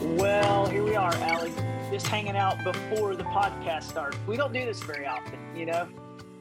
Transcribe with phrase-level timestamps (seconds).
[0.00, 1.52] Well, here we are, Allie,
[1.90, 4.16] just hanging out before the podcast starts.
[4.26, 5.88] We don't do this very often, you know.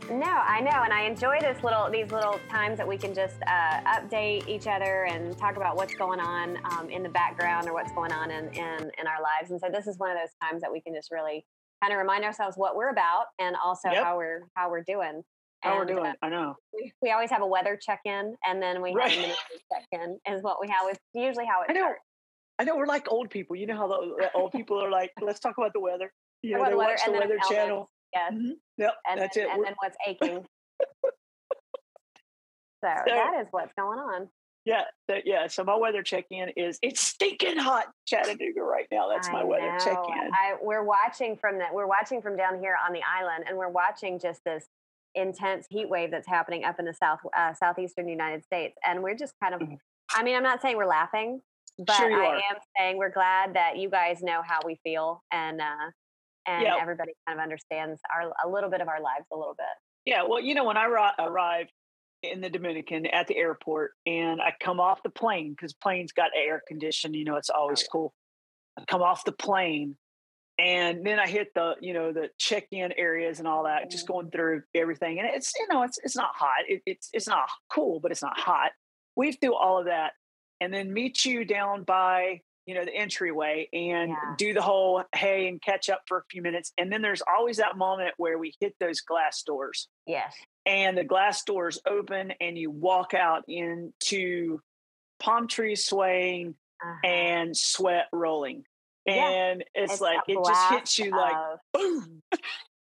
[0.09, 3.35] No, I know, and I enjoy this little these little times that we can just
[3.47, 7.73] uh, update each other and talk about what's going on um, in the background or
[7.73, 9.51] what's going on in, in in our lives.
[9.51, 11.45] And so this is one of those times that we can just really
[11.81, 14.03] kind of remind ourselves what we're about and also Yep.
[14.03, 15.23] how we're how we're doing.
[15.63, 16.05] How we're doing?
[16.05, 16.55] uh, I know.
[16.73, 19.11] we, we always have a weather check in, and then we Right.
[19.11, 20.19] have a ministry check in.
[20.33, 20.89] Is what we have.
[20.89, 21.81] It's usually how it I know.
[21.81, 22.01] starts.
[22.59, 23.55] I know we're like old people.
[23.55, 26.11] You know how the, old people are like, let's talk about the weather.
[26.43, 27.37] You know, they the watch the Weather.
[27.49, 27.89] Channel.
[28.13, 28.51] Yes, Mhm.
[28.77, 29.49] Yep, and that's then, it.
[29.49, 30.45] and We're- then what's aching.
[32.83, 34.29] so that is what's going on.
[34.65, 35.47] yeah, that, yeah.
[35.47, 39.07] So my weather check-in is it's stinking hot, Chattanooga right now.
[39.09, 40.31] That's my weather check-in.
[40.33, 43.69] I, we're watching from the we're watching from down here on the island, and we're
[43.69, 44.67] watching just this
[45.15, 49.15] intense heat wave that's happening up in the south uh, southeastern United States, and we're
[49.15, 49.61] just kind of.
[49.61, 49.77] Mhm.
[50.15, 51.41] I mean, I'm not saying we're laughing,
[51.77, 55.61] but Sure I am saying we're glad that you guys know how we feel, and
[55.61, 55.91] uh,
[56.47, 59.65] and everybody kind of understands our a little bit of our lives a little bit.
[60.05, 61.71] Yeah, well, you know, when I ri- arrived
[62.23, 66.31] in the Dominican at the airport and I come off the plane because planes got
[66.35, 67.87] air conditioned, you know, it's always yeah.
[67.91, 68.13] cool.
[68.77, 69.97] I come off the plane
[70.59, 74.29] and then I hit the, you know, the check-in areas and all that, just going
[74.29, 75.19] through everything.
[75.19, 76.63] And it's, you know, it's it's not hot.
[76.67, 78.71] It, it's it's not cool, but it's not hot.
[79.15, 80.13] Weave through all of that
[80.61, 84.35] and then meet you down by you know the entryway and Yeah.
[84.37, 87.57] do the whole hey and catch up for a few minutes and then there's always
[87.57, 90.33] that moment where we hit those glass doors Yes.
[90.65, 94.61] and the glass doors open and you walk out into
[95.19, 96.99] palm trees swaying Uh-huh.
[97.07, 98.63] and sweat rolling
[99.05, 99.29] Yeah.
[99.29, 101.35] and it's, It's like it just hits you like
[101.73, 102.21] boom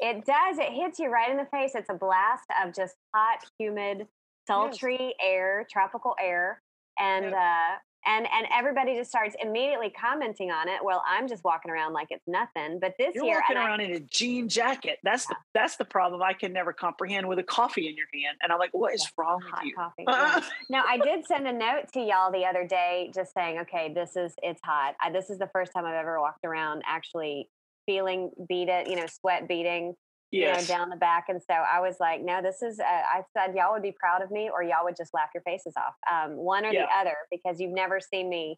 [0.02, 0.58] It does.
[0.58, 1.73] It hits you right in the face.
[1.75, 4.08] It's a blast of just hot, humid,
[4.47, 6.59] sultry air, tropical air,
[6.97, 7.75] and uh,
[8.06, 10.80] and and everybody just starts immediately commenting on it.
[10.84, 12.80] Well, I'm just walking around like it's nothing.
[12.80, 15.38] But this you're year, walking and I- around in a jean jacket that's the uh
[15.54, 18.60] that's the problem i can never comprehend with a coffee in your hand and i'm
[18.60, 20.04] like what is wrong with you coffee.
[20.08, 20.42] yeah.
[20.70, 24.16] No, I did send a note to y'all the other day, just saying, okay, this
[24.16, 24.95] is it's hot.
[25.02, 27.50] I, this is the first time I've ever walked around actually
[27.86, 29.95] feeling beat it, you know, sweat beating
[30.31, 31.25] yes you know, down the back.
[31.30, 34.21] And so I was like, no, this is, uh, I said, y'all would be proud
[34.21, 35.93] of me or y'all would just laugh your faces off.
[36.11, 36.86] Um, one or Yeah.
[36.86, 38.58] the other, because you've never seen me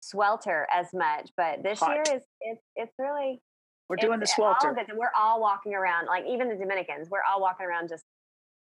[0.00, 1.30] swelter as much.
[1.36, 1.92] But this Hot.
[1.94, 3.40] year is, it's, it's really,
[3.88, 4.96] we're doing the all swelter good.
[4.96, 8.04] We're all walking around, like even the Dominicans, we're all walking around just,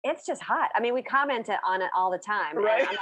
[0.04, 0.70] it's just hot.
[0.76, 2.56] I mean, we comment on it all the time.
[2.56, 2.82] Right.
[2.82, 3.00] I'm like,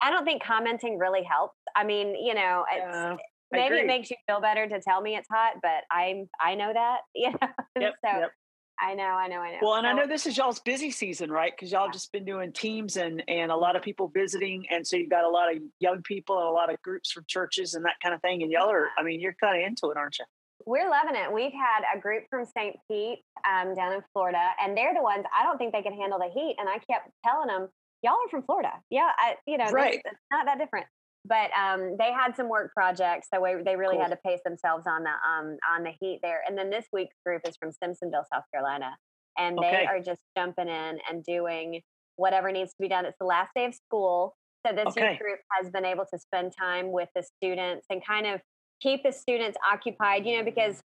[0.00, 1.58] I don't think commenting really helps.
[1.74, 3.16] I mean, you know, it's, Yeah,
[3.50, 6.72] maybe it makes you feel better to tell me it's hot, but I'm, I know
[6.72, 7.48] that, you know,
[7.80, 8.30] Yep, so yep.
[8.78, 9.58] I know, I know, I know.
[9.62, 11.52] Well, and I know this is y'all's busy season, right?
[11.54, 11.92] Because y'all Yeah.
[11.92, 15.24] just been doing teams and and a lot of people visiting, and so you've got
[15.24, 18.14] a lot of young people and a lot of groups from churches and that kind
[18.14, 18.42] of thing.
[18.42, 20.26] And y'all are, I mean, you're kind of into it, aren't you?
[20.66, 21.32] We're loving it.
[21.32, 22.76] We've had a group from St.
[22.90, 26.18] Pete um, down in Florida, and they're the ones I don't think they can handle
[26.18, 26.56] the heat.
[26.58, 27.68] And I kept telling them,
[28.02, 30.02] "Y'all are from Florida, yeah, I, you know, Right.
[30.04, 30.86] it's not that different."
[31.28, 34.02] But um, they had some work projects, so we, they really Cool.
[34.02, 36.40] had to pace themselves on the um, on the heat there.
[36.46, 38.96] And then this week's group is from Simpsonville, South Carolina,
[39.36, 41.80] and they are just jumping in and doing
[42.16, 43.04] whatever needs to be done.
[43.06, 44.36] It's the last day of school,
[44.66, 45.10] so this Okay.
[45.10, 48.40] youth group has been able to spend time with the students and kind of
[48.80, 50.82] keep the students occupied, you know, because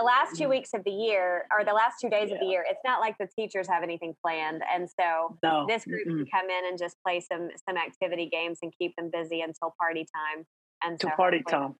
[0.00, 0.50] the last two Mhm.
[0.50, 3.18] weeks of the year or the last two days of the year, it's not like
[3.18, 4.62] the teachers have anything planned.
[4.72, 6.24] And so No, this group mm-mm.
[6.30, 9.74] can come in and just play some some activity games and keep them busy until
[9.78, 10.46] party time.
[10.82, 11.74] And to so party time.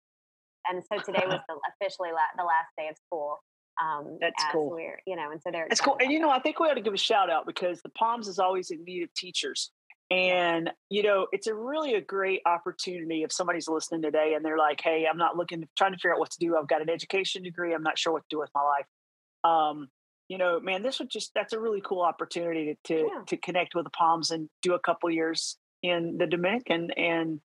[0.69, 3.39] And so today was the, officially la- the last day of school.
[3.81, 4.69] Um, That's as cool.
[4.71, 5.97] We're, you know, and so they're That's cool.
[5.99, 8.29] And you know, I think we ought to give a shout out because the Palms
[8.29, 9.73] is always in need of teachers.
[10.11, 14.59] And you know, it's a really a great opportunity if somebody's listening today and they're
[14.59, 16.57] like, "Hey, I'm not looking, trying to figure out what to do.
[16.57, 17.73] I've got an education degree.
[17.75, 18.87] I'm not sure what to do with my life."
[19.45, 19.89] Um,
[20.29, 23.23] you know, man, this would just that's a really cool opportunity to to, Yeah.
[23.27, 27.41] to connect with the Palms and do a couple years in the Dominican and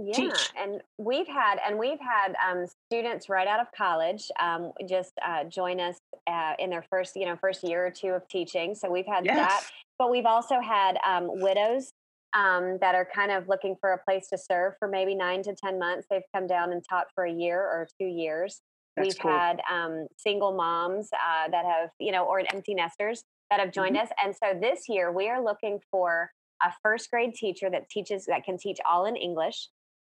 [0.00, 0.50] Yeah, teach.
[0.56, 5.42] and we've had and we've had um, students right out of college um, just uh,
[5.44, 5.96] join us
[6.30, 8.76] uh, in their first you know first year or two of teaching.
[8.76, 9.62] So we've had that,
[9.98, 11.92] but we've also had um, widows
[12.32, 15.54] um, that are kind of looking for a place to serve for maybe nine to
[15.54, 16.06] ten months.
[16.08, 18.60] They've come down and taught for a year or two years.
[18.96, 19.32] that's we've cool.
[19.32, 23.96] had um, single moms uh, that have you know or empty nesters that have joined
[23.96, 24.04] Mm-hmm.
[24.04, 26.30] us, and so this year we are looking for
[26.62, 29.68] a first grade teacher that teaches that can teach all in English.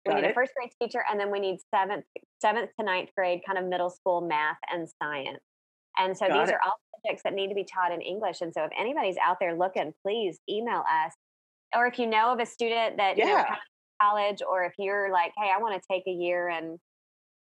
[0.09, 2.05] We Got need a first grade teacher, and then we need seventh,
[2.41, 5.41] seventh to ninth grade, kind of middle school math and science.
[5.99, 6.55] And so Got these it.
[6.55, 8.41] are all subjects that need to be taught in English.
[8.41, 11.13] And so if anybody's out there looking, please email us
[11.77, 13.27] or if you know of a student that Yeah.
[13.27, 13.45] you know,
[14.01, 16.79] college, or if you're like, hey, I want to take a year and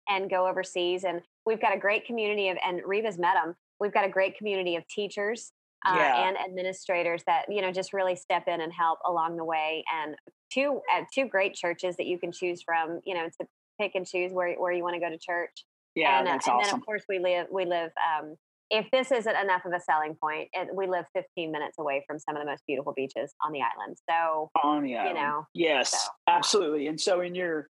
[0.10, 3.56] and go overseas, and we've got a great community of, and Reba's met them.
[3.80, 5.54] We've got a great community of teachers
[5.86, 6.28] uh, Yeah.
[6.28, 10.16] and administrators that you know just really step in and help along the way, and
[10.54, 13.00] two uh, two great churches that you can choose from.
[13.06, 13.48] You know, to
[13.80, 15.66] pick and choose where where you want to go to church
[15.96, 18.36] Yeah, and, uh, that's and then of course we live we live um,
[18.70, 22.20] if this isn't enough of a selling point it, we live 15 minutes away from
[22.20, 25.16] some of the most beautiful beaches on the island so On the island.
[25.18, 26.10] know, Yes, so.
[26.28, 26.88] absolutely.
[26.88, 27.70] And so in your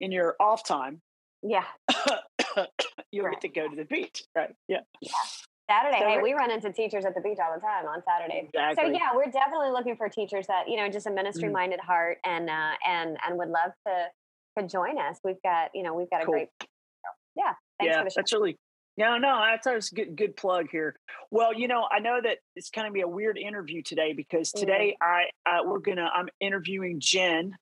[0.00, 1.00] in your off time,
[1.42, 1.64] yeah
[3.12, 3.40] you'll Right.
[3.40, 4.50] get to go to the beach, right?
[4.68, 4.80] Yeah,
[5.72, 8.48] saturday So hey we're- run into teachers at the beach all the time on saturdays
[8.78, 11.52] so yeah we're definitely looking for teachers that you know just a ministry Mm.
[11.52, 14.06] minded heart and uh and and would love to
[14.58, 16.34] to join us we've got you know we've got a Cool.
[16.34, 16.48] great
[17.36, 18.58] yeah thanks yeah, for the show that's really.
[18.98, 20.94] No, no, that's a good good plug here.
[21.30, 24.52] Well, you know, I know that it's going to be a weird interview today because
[24.52, 27.56] today I uh, we're gonna I'm interviewing Jen,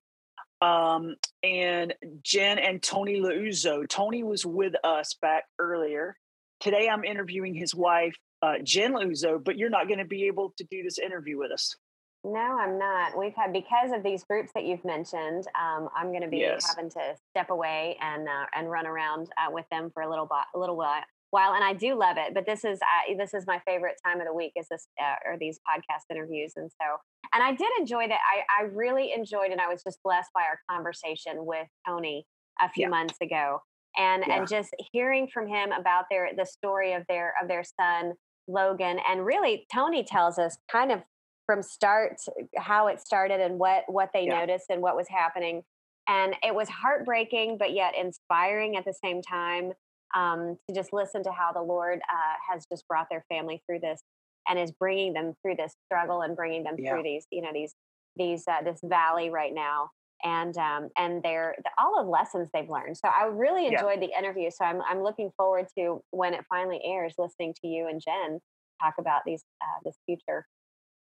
[0.61, 3.87] um, and Jen and Tony Liuzzo.
[3.87, 6.17] Tony was with us back earlier.
[6.61, 10.53] Today I'm interviewing his wife, uh, Jen Liuzzo, but you're not going to be able
[10.57, 11.75] to do this interview with us.
[12.23, 13.17] No, I'm not.
[13.17, 15.47] We've had because of these groups that you've mentioned.
[15.59, 16.67] Um, I'm going to be Yes.
[16.67, 20.27] having to step away and uh, and run around uh, with them for a little
[20.27, 21.01] bo- a little while.
[21.31, 24.19] While and I do love it, but this is uh, this is my favorite time
[24.21, 26.97] of the week is this uh, or these podcast interviews, and so
[27.33, 28.19] and I did enjoy that.
[28.59, 32.25] I I really enjoyed, and I was just blessed by our conversation with Tony
[32.61, 32.89] a few Yeah.
[32.89, 33.61] months ago,
[33.97, 34.37] and Yeah.
[34.39, 38.13] and just hearing from him about their the story of their of their son
[38.47, 41.03] Logan, and really Tony tells us kind of
[41.45, 42.17] from start
[42.57, 44.39] how it started and what what they Yeah.
[44.39, 45.63] noticed and what was happening
[46.07, 49.71] and it was heartbreaking but yet inspiring at the same time
[50.15, 53.79] um, to just listen to how the lord uh, has just brought their family through
[53.79, 54.01] this
[54.47, 56.91] and is bringing them through this struggle and bringing them Yeah.
[56.93, 57.75] through these you know these
[58.15, 59.89] these uh, this valley right now
[60.23, 62.97] and um, and they're the, all of lessons they've learned.
[62.97, 63.79] So i really Yeah.
[63.79, 67.67] enjoyed the interview so i'm, I'm looking forward to when it finally airs listening to
[67.67, 68.39] you and jen
[68.81, 70.45] talk about these uh, this future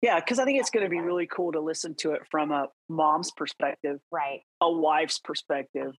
[0.02, 2.50] Yeah, because I think it's going to be really cool to listen to it from
[2.50, 4.40] a mom's perspective, right.
[4.60, 5.92] a wife's perspective,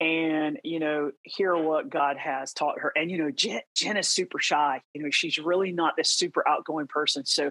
[0.00, 2.92] and you know, hear what God has taught her.
[2.94, 4.80] And you know, Jen, Jen is super shy.
[4.94, 7.24] You know, she's really not this super outgoing person.
[7.26, 7.50] So,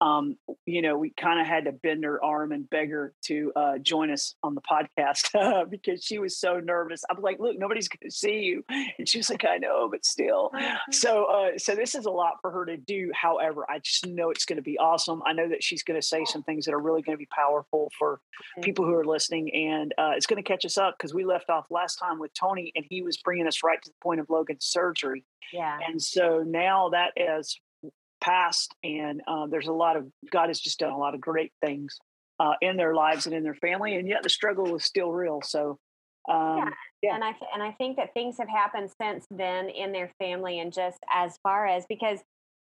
[0.00, 3.52] um, you know, we kind of had to bend her arm and beg her to
[3.56, 7.02] uh, join us on the podcast because she was so nervous.
[7.10, 10.04] I'm like, look, nobody's going to see you, and she was like, I know, but
[10.04, 10.52] still.
[10.90, 13.10] So, uh, so this is a lot for her to do.
[13.14, 15.22] However, I just know it's going to be awesome.
[15.24, 17.28] I know that she's going to say some things that are really going to be
[17.34, 18.20] powerful for
[18.62, 21.48] people who are listening, and uh, it's going to catch us up because we left
[21.48, 24.28] off last time with Tony, and he was bringing us right to the point of
[24.28, 27.60] Logan's surgery, yeah and so now that is
[28.20, 31.52] passed, and uh, there's a lot of God has just done a lot of great
[31.64, 31.98] things
[32.40, 35.40] uh, in their lives and in their family, and yet the struggle is still real.
[35.42, 35.78] So.
[36.28, 36.72] Um,
[37.02, 37.14] Yeah.
[37.14, 40.58] and I th- and I think that things have happened since then in their family,
[40.58, 42.18] and just as far as because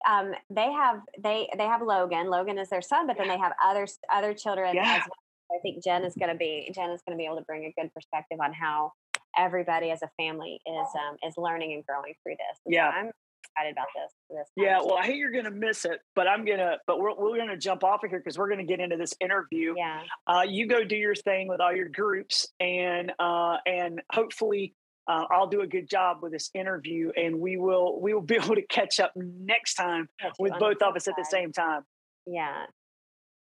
[0.08, 2.30] um, they have they they have Logan.
[2.30, 4.74] Logan is their son, but then they have other other children.
[4.74, 4.96] Yeah.
[4.96, 5.58] As well.
[5.58, 7.64] I think Jen is going to be Jen is going to be able to bring
[7.66, 8.92] a good perspective on how
[9.36, 12.58] everybody as a family is um, is learning and growing through this.
[12.66, 12.88] And so Yeah.
[12.88, 13.10] I'm
[13.56, 14.12] excited about this.
[14.30, 17.14] this Yeah, well, I hate you're going to miss it, but I'm gonna, but we're
[17.14, 19.74] we're gonna jump off of here because we're gonna get into this interview.
[19.76, 24.74] yeah, Uh, you go do your thing with all your groups, and uh, and hopefully
[25.08, 28.36] uh, I'll do a good job with this interview, and we will we will be
[28.42, 31.82] able to catch up next time you with both of us at the same time.
[32.26, 32.66] Yeah,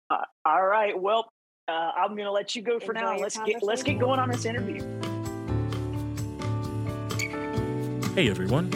[0.10, 1.32] Uh, all right, well,
[1.68, 3.18] uh, I'm gonna let you go for Enjoy now.
[3.18, 4.82] Let's get let's get going on this interview.
[8.16, 8.70] Hey everyone,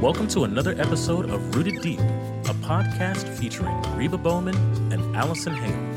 [0.00, 4.54] welcome to another episode of Rooted Deep, a podcast featuring Reba Bowman
[4.92, 5.95] and Allison Hale.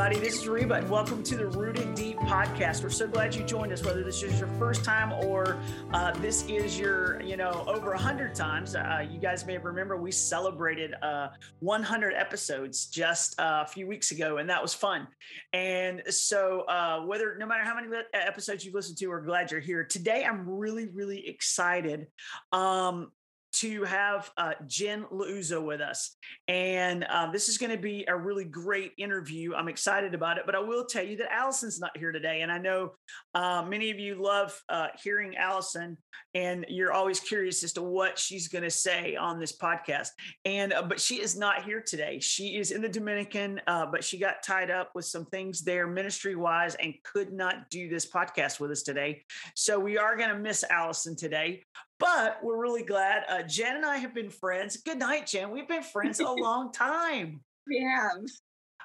[0.00, 2.82] Everybody, this is Reba, and welcome to the Rooted Deep podcast.
[2.82, 5.60] We're so glad you joined us, whether this is your first time or
[5.92, 8.74] uh, this is your, you know, over a 100 times.
[8.74, 11.28] Uh, you guys may remember we celebrated uh,
[11.58, 15.06] 100 episodes just uh, a few weeks ago, and that was fun.
[15.52, 19.60] And so, uh, whether no matter how many episodes you've listened to, we're glad you're
[19.60, 19.84] here.
[19.84, 22.06] Today, I'm really, really excited.
[22.52, 23.12] Um,
[23.52, 26.16] to have uh, Jen Liuzzo with us.
[26.48, 29.54] And uh, this is going to be a really great interview.
[29.54, 30.44] I'm excited about it.
[30.46, 32.42] But I will tell you that Allison's not here today.
[32.42, 32.92] And I know
[33.34, 35.96] uh, many of you love uh, hearing Allison,
[36.34, 40.08] and you're always curious as to what she's going to say on this podcast.
[40.44, 42.20] And uh, but she is not here today.
[42.20, 45.86] She is in the Dominican, uh, but she got tied up with some things there
[45.86, 49.22] ministry wise and could not do this podcast with us today.
[49.54, 51.62] So we are going to miss Allison today.
[52.00, 53.24] But we're really glad.
[53.28, 54.78] Uh, Jen and I have been friends.
[54.78, 55.50] Good night, Jen.
[55.50, 57.42] We've been friends a long time.
[57.68, 58.22] We have.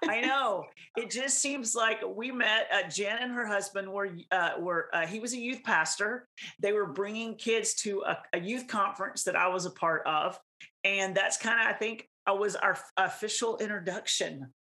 [0.08, 0.66] I know.
[0.98, 2.68] It just seems like we met.
[2.72, 6.28] Uh, Jen and her husband were uh, were uh, he was a youth pastor.
[6.60, 10.38] They were bringing kids to a, a youth conference that I was a part of,
[10.84, 14.52] and that's kind of I think I was our official introduction.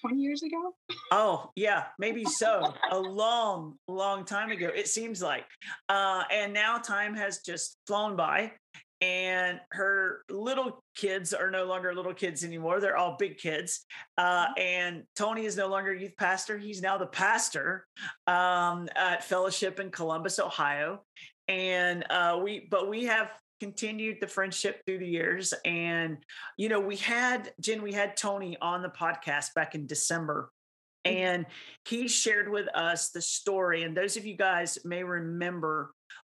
[0.00, 0.74] 20 years ago?
[1.10, 2.74] Oh, yeah, maybe so.
[2.90, 5.46] a long, long time ago, it seems like.
[5.88, 8.52] Uh, and now time has just flown by
[9.04, 12.80] and her little kids are no longer little kids anymore.
[12.80, 13.84] They're all big kids.
[14.16, 14.52] Uh, mm-hmm.
[14.58, 16.56] and Tony is no longer youth pastor.
[16.56, 17.86] He's now the pastor
[18.26, 21.02] um, at Fellowship in Columbus, Ohio.
[21.48, 23.30] And uh, we, but we have
[23.60, 25.54] continued the friendship through the years.
[25.64, 26.18] And,
[26.56, 30.50] you know, we had, Jen, we had Tony on the podcast back in December.
[31.06, 31.16] Mm-hmm.
[31.16, 31.46] And
[31.88, 33.82] he shared with us the story.
[33.82, 35.92] And those of you guys may remember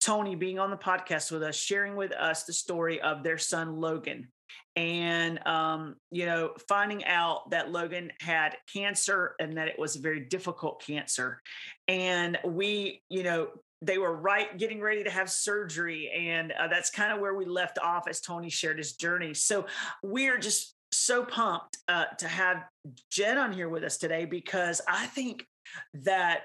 [0.04, 3.80] Tony being on the podcast with us, sharing with us the story of their son
[3.80, 4.28] Logan,
[4.76, 10.00] and um, you know, finding out that Logan had cancer and that it was a
[10.00, 11.40] very difficult cancer,
[11.88, 13.48] and we, you know,
[13.84, 17.44] they were right getting ready to have surgery, and uh, that's kind of where we
[17.44, 19.34] left off as Tony shared his journey.
[19.34, 19.66] So
[20.02, 22.64] we are just so pumped uh, to have
[23.10, 25.46] Jen on here with us today because I think
[25.94, 26.42] that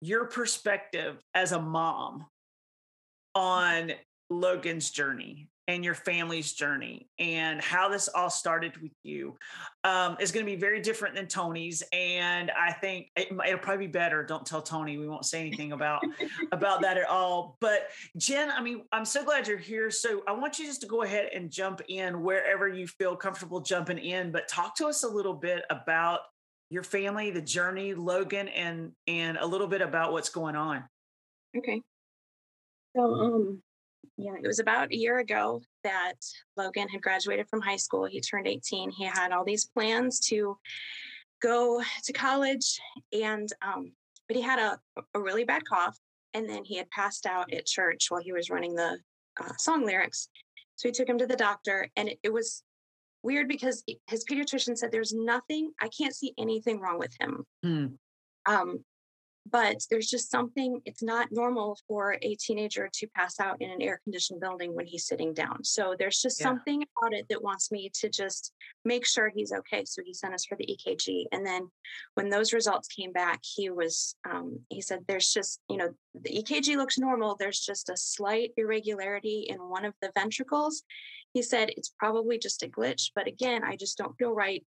[0.00, 2.26] your perspective as a mom
[3.34, 3.92] on
[4.28, 9.36] Logan's journey and your family's journey and how this all started with you
[9.84, 11.82] um, is going to be very different than Tony's.
[11.92, 14.24] And I think it, will probably be better.
[14.24, 14.98] Don't tell Tony.
[14.98, 16.02] We won't say anything about
[16.52, 17.56] about that at all.
[17.60, 19.90] But Jen, I mean, I'm so glad you're here.
[19.90, 23.60] So I want you just to go ahead and jump in wherever you feel comfortable
[23.60, 24.32] jumping in.
[24.32, 26.20] But talk to us a little bit about
[26.70, 30.84] your family, the journey, Logan, and and a little bit about what's going on.
[31.56, 31.82] Okay.
[32.96, 33.62] So, um,
[34.16, 36.14] yeah, it was about a year ago that
[36.56, 38.04] Logan had graduated from high school.
[38.04, 38.90] He turned 18.
[38.90, 40.56] He had all these plans to
[41.40, 42.80] go to college,
[43.12, 43.92] and um,
[44.28, 44.78] but he had a,
[45.14, 45.98] a really bad cough,
[46.34, 48.98] and then he had passed out at church while he was running the
[49.40, 50.28] uh, song lyrics.
[50.76, 52.62] So he took him to the doctor, and it, it was
[53.22, 57.44] weird because his pediatrician said there's nothing, I can't see anything wrong with him.
[57.62, 57.86] Hmm.
[58.46, 58.84] Um,
[59.50, 63.82] but there's just something it's not normal for a teenager to pass out in an
[63.82, 65.64] air conditioned building when he's sitting down.
[65.64, 66.46] So there's just yeah.
[66.46, 68.52] something about it that wants me to just
[68.84, 69.84] make sure he's okay.
[69.84, 71.68] So he sent us for the ekg and then
[72.14, 76.42] when those results came back he was um, he said there's just you know the
[76.42, 77.36] ekg looks normal.
[77.36, 80.82] There's just a slight irregularity in one of the ventricles.
[81.34, 84.62] He said it's probably just a glitch but again i just don't feel right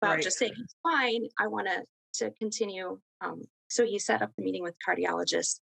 [0.00, 0.22] about right.
[0.22, 1.28] just saying he's fine.
[1.38, 1.82] I want to
[2.14, 5.60] to continue um, so he set up the meeting with cardiologist.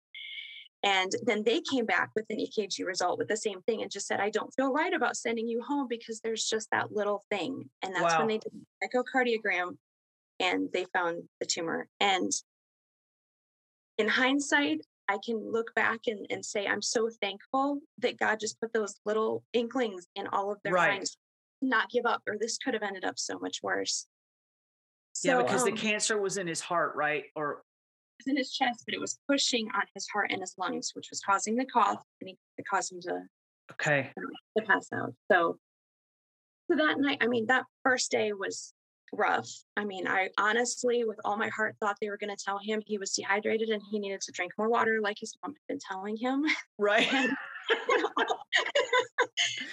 [0.82, 4.06] And then they came back with an EKG result with the same thing and just
[4.06, 7.68] said, I don't feel right about sending you home because there's just that little thing.
[7.82, 8.18] And that's wow.
[8.18, 9.76] when they did the echocardiogram
[10.38, 11.88] and they found the tumor.
[11.98, 12.30] And
[13.98, 18.60] in hindsight, I can look back and, and say, I'm so thankful that God just
[18.60, 20.94] put those little inklings in all of their right.
[20.94, 21.16] minds,
[21.62, 24.06] not give up, or this could have ended up so much worse.
[25.12, 27.24] So, yeah, because um, the cancer was in his heart, right?
[27.34, 27.62] Or
[28.26, 31.20] in his chest, but it was pushing on his heart and his lungs, which was
[31.20, 33.20] causing the cough, and it caused him to
[33.72, 34.10] okay
[34.56, 35.14] to pass out.
[35.30, 35.58] So,
[36.70, 38.72] so that night, I mean, that first day was
[39.12, 39.48] rough.
[39.76, 42.82] I mean, I honestly, with all my heart, thought they were going to tell him
[42.86, 45.78] he was dehydrated and he needed to drink more water, like his mom had been
[45.78, 46.44] telling him.
[46.78, 47.12] Right.
[47.12, 47.30] and,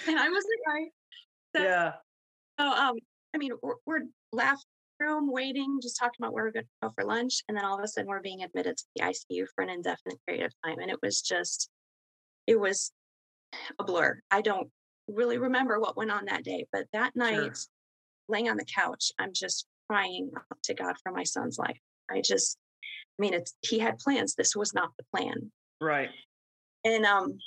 [0.08, 0.90] and I wasn't right.
[1.56, 1.92] So, yeah.
[2.58, 2.96] So, um,
[3.34, 4.62] I mean, we're, we're laughing
[5.04, 7.42] room waiting, just talking about where we're going to go for lunch.
[7.48, 10.18] And then all of a sudden we're being admitted to the ICU for an indefinite
[10.26, 10.78] period of time.
[10.80, 11.68] And it was just,
[12.46, 12.92] it was
[13.78, 14.20] a blur.
[14.30, 14.68] I don't
[15.08, 17.54] really remember what went on that day, but that night, sure.
[18.28, 20.30] laying on the couch, I'm just crying
[20.64, 21.78] to God for my son's life.
[22.10, 22.58] I just,
[23.18, 24.34] I mean, it's, he had plans.
[24.34, 25.50] This was not the plan.
[25.80, 26.10] Right.
[26.84, 27.38] And, um,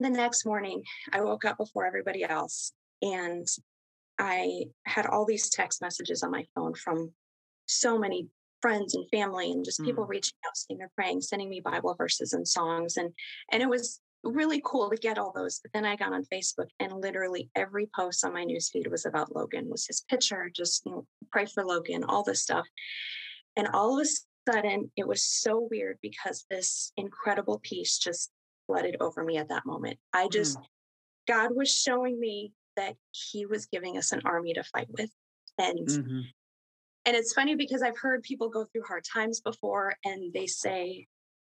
[0.00, 0.82] the next morning
[1.12, 2.72] I woke up before everybody else
[3.02, 3.46] and
[4.22, 7.12] I had all these text messages on my phone from
[7.66, 8.28] so many
[8.60, 10.10] friends and family and just people mm.
[10.10, 13.12] reaching out saying they're praying sending me bible verses and songs and
[13.50, 16.68] and it was really cool to get all those but then i got on facebook
[16.78, 20.92] and literally every post on my newsfeed was about logan was his picture just you
[20.92, 22.66] know pray for logan all this stuff
[23.56, 28.30] and all of a sudden it was so weird because this incredible peace just
[28.68, 30.62] flooded over me at that moment i just mm.
[31.26, 35.10] god was showing me that he was giving us an army to fight with.
[35.58, 36.20] And mm-hmm.
[37.04, 41.06] and it's funny because I've heard people go through hard times before and they say,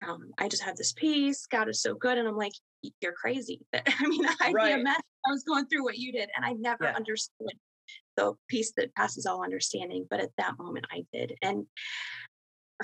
[0.07, 1.47] um, I just had this peace.
[1.47, 2.19] God is so good.
[2.19, 2.53] And I'm like,
[3.01, 3.61] you're crazy.
[3.75, 4.75] I mean, I'd Right.
[4.75, 5.01] be a mess.
[5.27, 6.95] I was going through what you did, and I never Yeah.
[6.95, 7.59] understood
[8.17, 10.07] the peace that passes all understanding.
[10.09, 11.37] But at that moment, I did.
[11.41, 11.67] And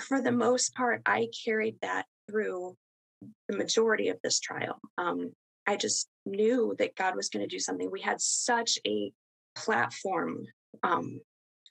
[0.00, 2.76] for the most part, I carried that through
[3.48, 4.80] the majority of this trial.
[4.96, 5.34] Um,
[5.66, 7.90] I just knew that God was going to do something.
[7.90, 9.12] We had such a
[9.56, 10.46] platform
[10.82, 11.20] um,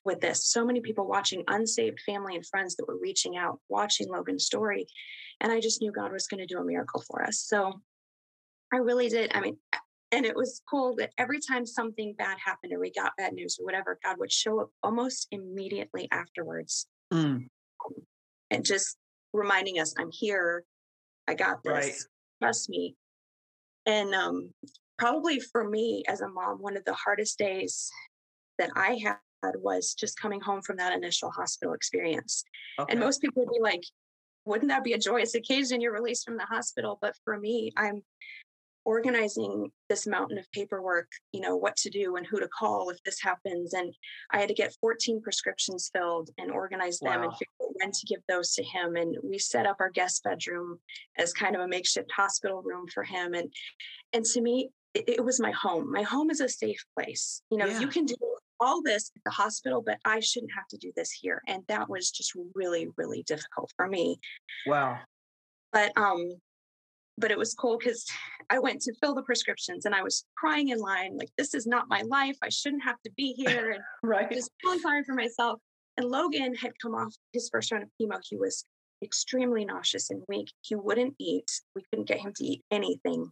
[0.05, 0.45] with this.
[0.45, 4.87] So many people watching, unsaved family and friends that were reaching out, watching Logan's story.
[5.41, 7.39] And I just knew God was going to do a miracle for us.
[7.39, 7.81] So
[8.73, 9.31] I really did.
[9.33, 9.57] I mean,
[10.11, 13.57] and it was cool that every time something bad happened or we got bad news
[13.59, 17.47] or whatever, God would show up almost immediately afterwards Mm,
[18.51, 18.97] and just
[19.33, 20.63] reminding us, I'm here.
[21.27, 21.73] I got this.
[21.73, 21.93] Right.
[22.41, 22.95] Trust me.
[23.89, 24.53] And um,
[24.99, 27.89] probably for me as a mom, one of the hardest days
[28.59, 32.43] that I had was just coming home from that initial hospital experience.
[32.79, 32.91] okay.
[32.91, 33.81] And most people would be like,
[34.45, 35.81] wouldn't that be a joyous occasion?
[35.81, 36.99] You're released from the hospital.
[37.01, 38.03] But for me, I'm
[38.89, 42.97] organizing this mountain of paperwork, you know, what to do and who to call if
[43.03, 43.75] this happens.
[43.75, 43.93] And
[44.31, 48.05] I had to get 14 prescriptions filled and organize them and figure out when to
[48.07, 48.95] give those to him.
[48.95, 50.79] And we set up our guest bedroom
[51.19, 53.35] as kind of a makeshift hospital room for him.
[53.35, 53.53] And
[54.11, 55.91] and to me, it, it was my home.
[55.91, 57.43] My home is a safe place.
[57.51, 57.79] You know, Yeah.
[57.81, 58.15] you can do
[58.59, 61.43] all this at the hospital, but I shouldn't have to do this here.
[61.47, 64.19] And that was just really, really difficult for me.
[64.65, 64.97] wow.
[65.71, 66.31] But um,
[67.19, 68.05] but it was cool because
[68.49, 71.67] I went to fill the prescriptions and I was crying in line, like, this is
[71.67, 72.37] not my life.
[72.41, 73.71] I shouldn't have to be here.
[73.71, 74.31] And Right.
[74.31, 75.59] just feeling sorry for myself.
[75.97, 78.19] And Logan had come off his first round of chemo.
[78.23, 78.65] He was
[79.03, 80.51] extremely nauseous and weak.
[80.61, 81.49] He wouldn't eat.
[81.75, 83.31] We couldn't get him to eat anything.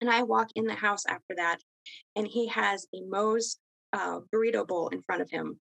[0.00, 1.58] And I walk in the house after that,
[2.16, 3.58] and he has a Moe's
[3.92, 5.60] uh, burrito bowl in front of him.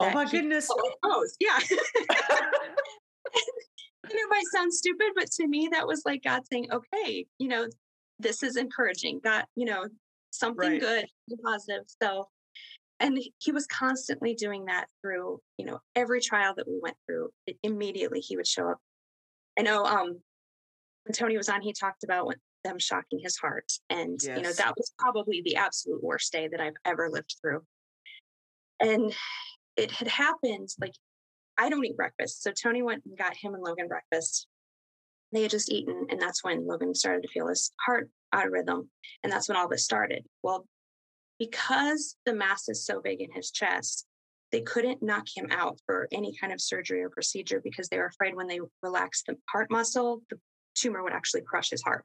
[0.00, 0.68] Oh my goodness.
[0.70, 1.58] Oh, Moe's, yeah.
[4.10, 7.66] it might sound stupid, but to me, that was like God saying, okay, you know,
[8.18, 9.20] this is encouraging.
[9.22, 9.86] God, you know,
[10.30, 10.80] something Right.
[10.80, 11.06] good,
[11.44, 11.84] positive.
[12.02, 12.28] So,
[13.00, 17.30] and he was constantly doing that through, you know, every trial that we went through.
[17.46, 18.78] It, immediately, he would show up.
[19.58, 20.20] I know um,
[21.04, 24.52] when Tony was on, he talked about when, them shocking his heart, and you know
[24.52, 27.62] that was probably the absolute worst day that I've ever lived through.
[28.80, 29.14] And
[29.76, 30.94] it had happened like
[31.58, 32.42] I don't eat breakfast.
[32.42, 34.46] So Tony went and got him and Logan breakfast.
[35.32, 38.52] They had just eaten, and that's when Logan started to feel his heart out of
[38.52, 38.90] rhythm.
[39.22, 40.24] And that's when all this started.
[40.42, 40.66] Well,
[41.38, 44.06] because the mass is so big in his chest,
[44.52, 48.06] they couldn't knock him out for any kind of surgery or procedure because they were
[48.06, 50.38] afraid when they relaxed the heart muscle, the
[50.74, 52.04] tumor would actually crush his heart.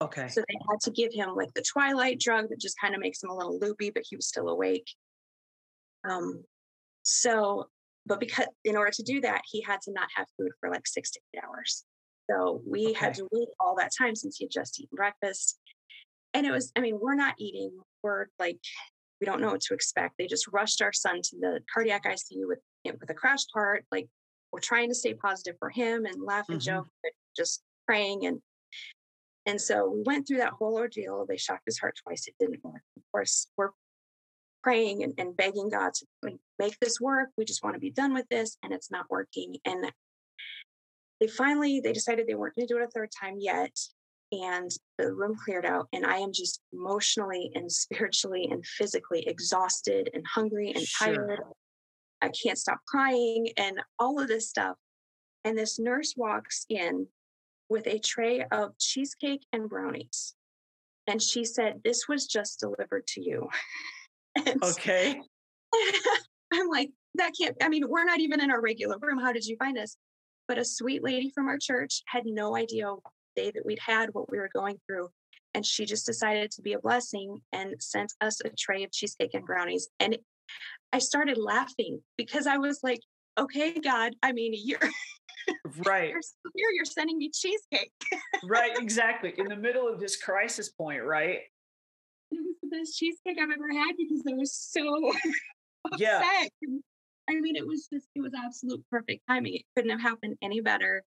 [0.00, 0.28] Okay.
[0.28, 3.22] So they had to give him like the twilight drug that just kind of makes
[3.22, 4.88] him a little loopy, but he was still awake.
[6.08, 6.42] Um,
[7.04, 7.68] so,
[8.06, 10.86] but because in order to do that, he had to not have food for like
[10.86, 11.84] six to eight hours.
[12.30, 15.58] So we had to wait all that time since he had just eaten breakfast.
[16.34, 17.78] And it was, I mean, we're not eating.
[18.02, 18.58] We're like,
[19.20, 20.14] we don't know what to expect.
[20.18, 23.84] They just rushed our son to the cardiac ICU with with a crashed heart.
[23.92, 24.08] Like
[24.52, 26.64] we're trying to stay positive for him and laugh and Mhm.
[26.64, 28.40] joke, but just praying and
[29.46, 31.26] and so we went through that whole ordeal.
[31.26, 32.28] They shocked his heart twice.
[32.28, 32.82] It didn't work.
[32.96, 33.70] Of course, we're
[34.62, 37.30] praying and, and begging God to make this work.
[37.36, 39.56] We just want to be done with this, and it's not working.
[39.64, 39.90] And
[41.20, 43.76] they finally they decided they weren't going to do it a third time yet.
[44.32, 50.10] And the room cleared out, and I am just emotionally and spiritually and physically exhausted
[50.14, 51.14] and hungry and Sure.
[51.14, 51.40] tired.
[52.22, 54.76] I can't stop crying and all of this stuff.
[55.44, 57.08] And this nurse walks in
[57.68, 60.34] with a tray of cheesecake and brownies.
[61.06, 63.48] And she said, This was just delivered to you.
[64.46, 65.20] And Okay.
[66.52, 69.18] I'm like, That can't, I mean, we're not even in our regular room.
[69.18, 69.96] How did you find us?
[70.48, 73.02] But a sweet lady from our church had no idea what
[73.36, 75.08] day that we'd had, what we were going through.
[75.54, 79.34] And she just decided to be a blessing and sent us a tray of cheesecake
[79.34, 79.88] and brownies.
[80.00, 80.24] And it,
[80.92, 83.00] I started laughing because I was like,
[83.38, 84.78] okay, God, I mean, you're,
[85.86, 86.10] Right.
[86.10, 86.20] you're
[86.54, 87.92] here, you're sending me cheesecake.
[88.44, 88.72] Right.
[88.78, 89.34] Exactly.
[89.36, 91.40] In the middle of this crisis point, right?
[92.32, 95.12] It was the best cheesecake I've ever had because I was so
[95.98, 96.18] Yeah.
[96.18, 96.50] upset.
[97.28, 99.54] I mean, it was just, it was absolute perfect timing.
[99.54, 101.04] It couldn't have happened any better.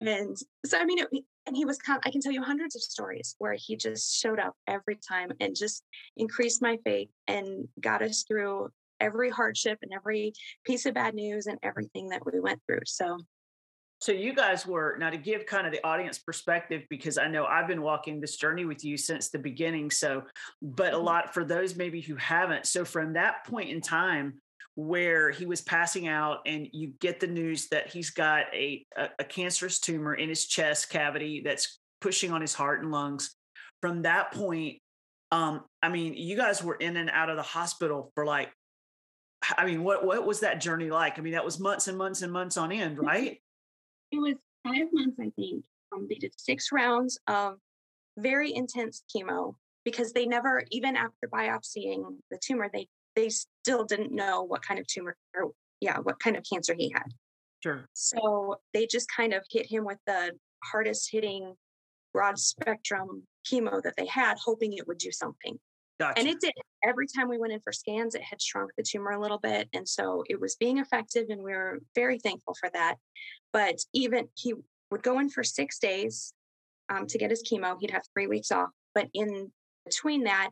[0.00, 1.08] And so, I mean, it,
[1.46, 4.54] and he was, I can tell you hundreds of stories where he just showed up
[4.66, 5.82] every time and just
[6.16, 8.68] increased my faith and got us through
[9.00, 10.32] every hardship and every
[10.64, 12.80] piece of bad news and everything that we went through.
[12.84, 13.18] So,
[14.00, 17.46] So you guys were now to give kind of the audience perspective because I know
[17.46, 19.90] I've been walking this journey with you since the beginning.
[19.90, 20.22] So,
[20.62, 21.04] but a Mhm.
[21.04, 22.66] lot for those maybe who haven't.
[22.66, 24.40] So from that point in time,
[24.78, 29.08] where he was passing out and you get the news that he's got a, a,
[29.18, 33.34] a cancerous tumor in his chest cavity that's pushing on his heart and lungs
[33.80, 34.80] from that point
[35.32, 38.52] um i mean you guys were in and out of the hospital for like
[39.56, 42.22] i mean what what was that journey like i mean that was months and months
[42.22, 43.42] and months on end right
[44.12, 44.34] it was
[44.66, 47.58] five months i think um, they did six rounds of
[48.18, 54.12] very intense chemo because they never even after biopsying the tumor they they still didn't
[54.12, 57.12] know what kind of tumor or yeah, what kind of cancer he had.
[57.62, 57.88] Sure.
[57.92, 60.32] So they just kind of hit him with the
[60.64, 61.54] hardest hitting
[62.12, 65.58] broad spectrum chemo that they had, hoping it would do something.
[65.98, 66.20] Gotcha.
[66.20, 66.52] And it did.
[66.84, 69.68] Every time we went in for scans, it had shrunk the tumor a little bit.
[69.72, 72.96] And so it was being effective, and we were very thankful for that.
[73.52, 74.54] But even he
[74.90, 76.32] would go in for six days
[76.88, 78.70] um, to get his chemo, he'd have three weeks off.
[78.94, 79.50] But in
[79.84, 80.50] between that,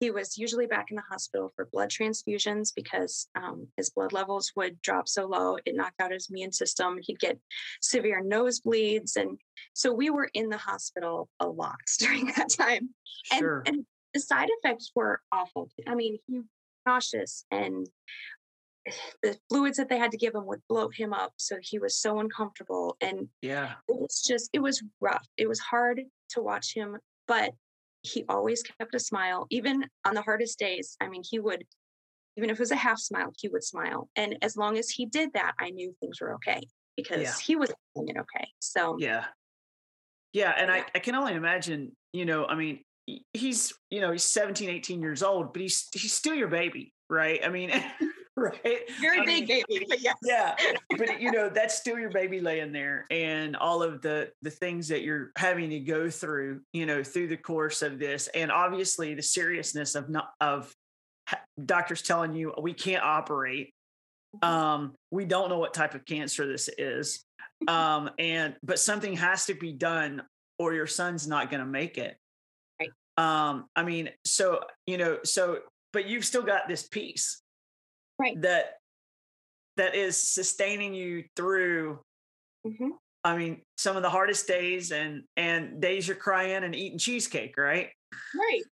[0.00, 4.52] he was usually back in the hospital for blood transfusions because um, his blood levels
[4.56, 6.98] would drop so low, it knocked out his immune system.
[7.00, 7.38] He'd get
[7.80, 9.16] severe nosebleeds.
[9.16, 9.38] And
[9.72, 12.90] so we were in the hospital a lot during that time.
[13.32, 13.62] Sure.
[13.66, 15.68] And, and the side effects were awful.
[15.86, 16.44] I mean, he was
[16.86, 17.86] nauseous and
[19.22, 21.32] the fluids that they had to give him would bloat him up.
[21.36, 22.96] So he was so uncomfortable.
[23.00, 25.26] And yeah, it was just, it was rough.
[25.36, 26.96] It was hard to watch him,
[27.26, 27.52] but
[28.02, 30.96] he always kept a smile, even on the hardest days.
[31.00, 31.64] I mean, he would,
[32.36, 34.08] even if it was a half smile, he would smile.
[34.16, 36.60] And as long as he did that, I knew things were okay
[36.96, 37.32] because yeah.
[37.44, 38.48] he was doing it okay.
[38.60, 39.24] So, yeah.
[40.32, 40.52] Yeah.
[40.56, 40.74] And yeah.
[40.74, 42.80] I, I can only imagine, you know, I mean,
[43.32, 47.40] he's, you know, he's 17, 18 years old, but he's, he's still your baby, right?
[47.44, 47.70] I mean,
[48.36, 48.80] right?
[49.00, 50.16] Very I big mean, baby, but yes.
[50.22, 50.54] Yeah.
[50.96, 54.88] But you know, that's still your baby laying there and all of the the things
[54.88, 58.28] that you're having to go through, you know, through the course of this.
[58.28, 60.72] And obviously the seriousness of not of
[61.64, 63.72] doctors telling you we can't operate.
[64.36, 64.52] Mm-hmm.
[64.52, 67.24] Um, we don't know what type of cancer this is.
[67.68, 70.22] Um, and but something has to be done
[70.58, 72.16] or your son's not gonna make it.
[73.16, 75.58] Um, I mean, so you know, so
[75.92, 77.40] but you've still got this piece
[78.18, 78.40] right.
[78.42, 78.74] that
[79.76, 81.98] that is sustaining you through
[82.66, 82.90] mm-hmm.
[83.24, 87.56] i mean some of the hardest days and and days you're crying and eating cheesecake
[87.56, 87.88] right?
[88.34, 88.62] Right.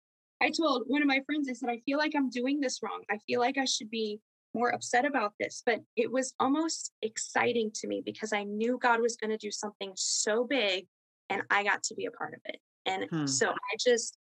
[0.41, 3.03] I told one of my friends i said i feel like i'm doing this wrong.
[3.11, 4.21] I feel like i should be
[4.55, 5.63] more upset about this.
[5.65, 9.51] But it was almost exciting to me because i knew god was going to do
[9.51, 10.87] something so big
[11.31, 12.59] and i got to be a part of it.
[12.85, 13.27] And hmm.
[13.27, 14.17] so i just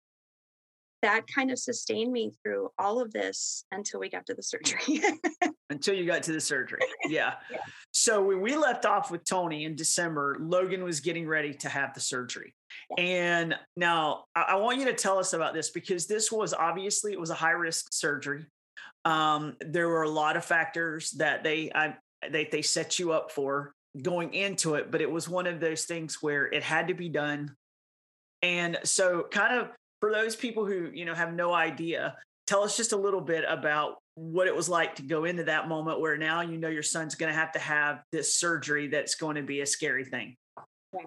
[1.02, 5.02] that kind of sustained me through all of this until we got to the surgery.
[5.70, 6.80] until you got to the surgery.
[7.06, 7.34] Yeah.
[7.50, 7.58] yeah.
[7.90, 11.92] So when we left off with Tony in December, Logan was getting ready to have
[11.94, 12.54] the surgery.
[12.96, 13.04] Yeah.
[13.04, 17.12] And now I, I want you to tell us about this because this was obviously
[17.12, 18.46] it was a high risk surgery.
[19.04, 21.96] Um, there were a lot of factors that they I,
[22.30, 25.84] they they set you up for going into it, but it was one of those
[25.84, 27.56] things where it had to be done.
[28.42, 29.68] And so kind of
[30.02, 32.16] for those people who you know have no idea
[32.48, 35.68] tell us just a little bit about what it was like to go into that
[35.68, 39.14] moment where now you know your son's going to have to have this surgery that's
[39.14, 40.34] going to be a scary thing.
[40.92, 41.04] Yeah.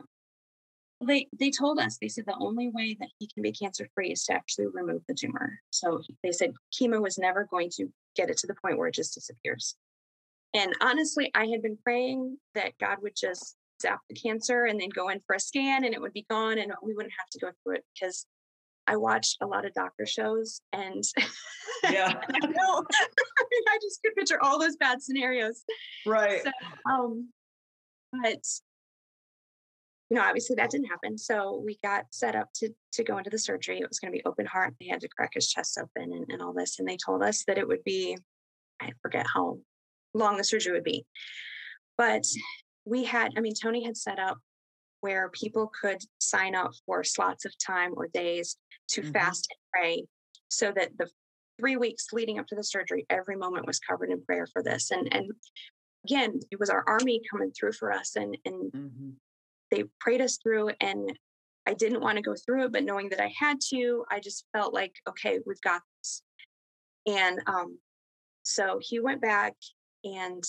[1.05, 4.13] they they told us they said the only way that he can be cancer free
[4.13, 5.60] is to actually remove the tumor.
[5.71, 8.95] So they said chemo was never going to get it to the point where it
[8.95, 9.75] just disappears.
[10.53, 14.88] And honestly i had been praying that god would just zap the cancer and then
[14.88, 17.39] go in for a scan and it would be gone and we wouldn't have to
[17.39, 18.25] go through it because
[18.88, 21.04] I watched a lot of doctor shows and
[21.84, 22.84] yeah, I know.
[23.69, 25.63] I just could picture all those bad scenarios.
[26.06, 26.43] Right.
[26.43, 26.52] So,
[26.89, 27.30] um,
[28.12, 28.41] but
[30.10, 31.17] you know, obviously that didn't happen.
[31.17, 33.80] So we got set up to to go into the surgery.
[33.80, 34.76] It was going to be open heart.
[34.80, 36.80] They had to crack his chest open and, and all this.
[36.80, 38.17] And they told us that it would be,
[38.82, 39.60] I forget how
[40.13, 41.06] long the surgery would be.
[41.98, 42.24] But
[42.86, 44.38] we had, I mean, Tony had set up
[45.06, 49.12] where people could sign up for slots of time or days to mm-hmm.
[49.12, 50.04] fast and pray
[50.50, 51.08] so that the
[51.60, 54.89] three weeks leading up to the surgery, every moment was covered in prayer for this.
[54.89, 55.32] And and
[56.08, 59.10] again, it was our army coming through for us and and mm-hmm.
[59.70, 61.13] they prayed us through and
[61.68, 64.46] I didn't want to go through it, but knowing that I had to, I just
[64.54, 66.24] felt like, okay, we've got this.
[67.06, 67.78] And um,
[68.41, 69.54] so he went back
[70.04, 70.44] and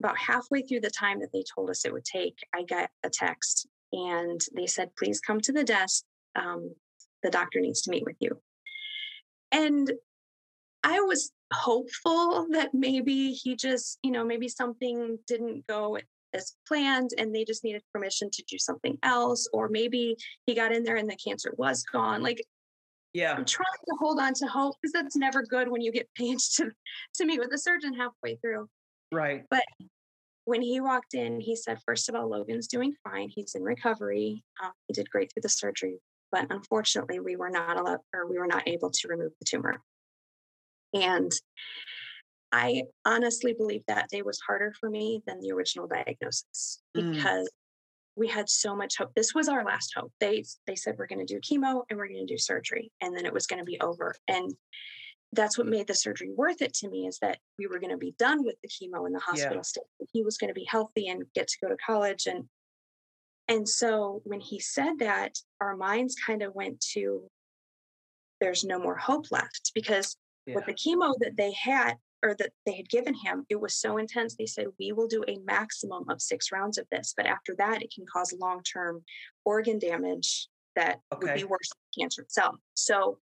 [0.00, 3.10] about halfway through the time that they told us it would take, I got a
[3.10, 6.04] text and they said, please come to the desk.
[6.36, 6.74] Um,
[7.22, 8.40] the doctor needs to meet with you.
[9.50, 9.90] And
[10.84, 15.98] I was hopeful that maybe he just, you know, maybe something didn't go
[16.34, 19.48] as planned and they just needed permission to do something else.
[19.52, 22.22] Or maybe he got in there and the cancer was gone.
[22.22, 22.42] Like,
[23.14, 23.32] Yeah.
[23.32, 26.56] I'm trying to hold on to hope because that's never good when you get paged
[26.56, 26.70] to,
[27.14, 28.68] to meet with a surgeon halfway through.
[29.10, 29.44] Right.
[29.50, 29.64] But
[30.48, 33.28] when he walked in, he said, first of all, Logan's doing fine.
[33.28, 34.42] He's in recovery.
[34.62, 35.98] Uh, he did great through the surgery.
[36.32, 39.82] But unfortunately, we were not allowed or we were not able to remove the tumor.
[40.94, 41.30] And
[42.50, 47.12] I honestly believe that day was harder for me than the original diagnosis Mm.
[47.12, 47.50] because
[48.16, 49.12] we had so much hope.
[49.14, 50.12] This was our last hope.
[50.18, 53.14] They they said we're going to do chemo and we're going to do surgery and
[53.14, 54.14] then it was going to be over.
[54.26, 54.54] And
[55.32, 55.76] that's what mm-hmm.
[55.76, 58.44] made the surgery worth it to me is that we were going to be done
[58.44, 59.82] with the chemo in the hospital stay.
[60.12, 62.48] He was going to be healthy and get to go to college and
[63.48, 67.28] and so when he said that, our minds kind of went to
[68.40, 70.56] there's no more hope left because Yeah.
[70.56, 73.96] with the chemo that they had or that they had given him, it was so
[73.96, 74.34] intense.
[74.34, 77.14] They said, We will do a maximum of six rounds of this.
[77.16, 79.04] But after that, it can cause long term
[79.44, 82.56] organ damage that would be worse than cancer itself.
[82.74, 83.18] So,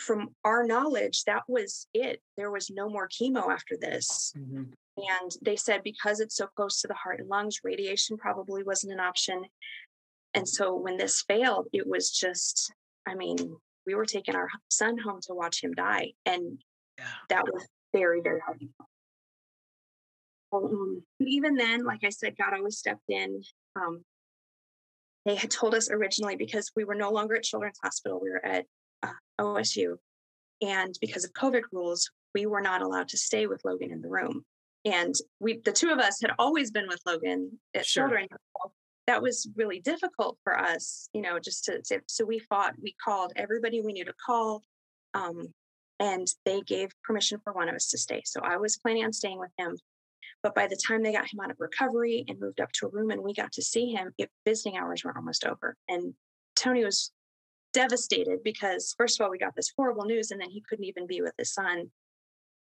[0.00, 2.22] from our knowledge, that was it.
[2.36, 4.32] There was no more chemo after this.
[4.36, 4.72] Mhm.
[4.96, 8.92] And they said because it's so close to the heart and lungs, radiation probably wasn't
[8.92, 9.44] an option.
[10.34, 12.72] And so when this failed, it was just,
[13.06, 16.14] I mean, we were taking our son home to watch him die.
[16.24, 16.62] And
[16.98, 17.12] Yeah.
[17.28, 18.62] that was very, very hard.
[20.52, 23.42] Um, but even then, like I said, God always stepped in.
[23.76, 24.04] Um,
[25.24, 28.44] they had told us originally because we were no longer at Children's Hospital, we were
[28.44, 28.66] at
[29.02, 29.96] uh, OSU.
[30.62, 34.08] And because of COVID rules, we were not allowed to stay with Logan in the
[34.08, 34.44] room.
[34.84, 38.04] And we, the two of us, had always been with Logan at Sure.
[38.04, 38.28] Children's.
[38.30, 38.74] Hospital.
[39.06, 42.74] That was really difficult for us, you know, just to, to so we fought.
[42.80, 44.62] We called everybody we knew to call,
[45.14, 45.52] um,
[45.98, 48.22] and they gave permission for one of us to stay.
[48.24, 49.76] So I was planning on staying with him.
[50.42, 52.90] But by the time they got him out of recovery and moved up to a
[52.90, 55.76] room and we got to see him, it, visiting hours were almost over.
[55.88, 56.14] And
[56.56, 57.10] Tony was
[57.72, 61.06] devastated because, first of all, we got this horrible news and then he couldn't even
[61.06, 61.90] be with his son.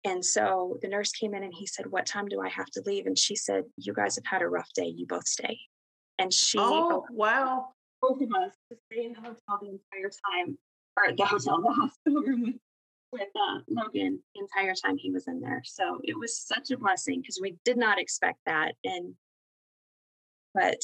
[0.03, 2.83] And so the nurse came in and he said, What time do I have to
[2.85, 3.05] leave?
[3.07, 4.85] And she said, You guys have had a rough day.
[4.95, 5.59] You both stay.
[6.19, 7.69] And she, Oh, wow.
[8.01, 10.57] both of us, to stay in the hotel the entire time,
[10.95, 12.55] or at the hotel, the hospital room with,
[13.11, 15.61] with uh, Logan the entire time he was in there.
[15.65, 18.75] So it was such a blessing because we did not expect that.
[18.83, 19.15] And,
[20.53, 20.81] but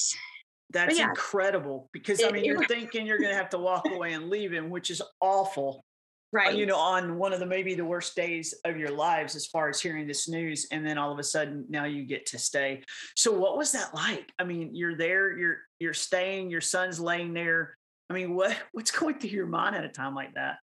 [0.73, 1.09] That's yeah.
[1.09, 4.51] incredible because I mean, you're thinking you're going to have to walk away and leave
[4.51, 5.85] him, which is awful.
[6.33, 9.35] uh, right, You know, on one of the maybe the worst days of your lives
[9.35, 12.25] as far as hearing this news, and then all of a sudden now you get
[12.27, 12.81] to stay.
[13.15, 14.31] So, what was that like?
[14.39, 17.77] I mean, you're there, you're you're staying, your son's laying there.
[18.09, 20.57] I mean, what what's going through your mind at a time like that?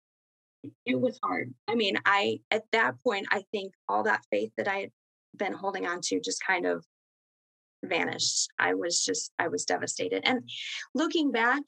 [0.84, 1.52] it was hard.
[1.68, 4.90] I mean, I, at that point, I think all that faith that I had
[5.36, 6.84] been holding on to just kind of
[7.84, 8.48] vanished.
[8.58, 10.22] I was just, I was devastated.
[10.24, 10.48] And
[10.94, 11.62] looking back,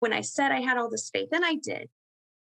[0.00, 1.88] when I said I had all this faith, and I did,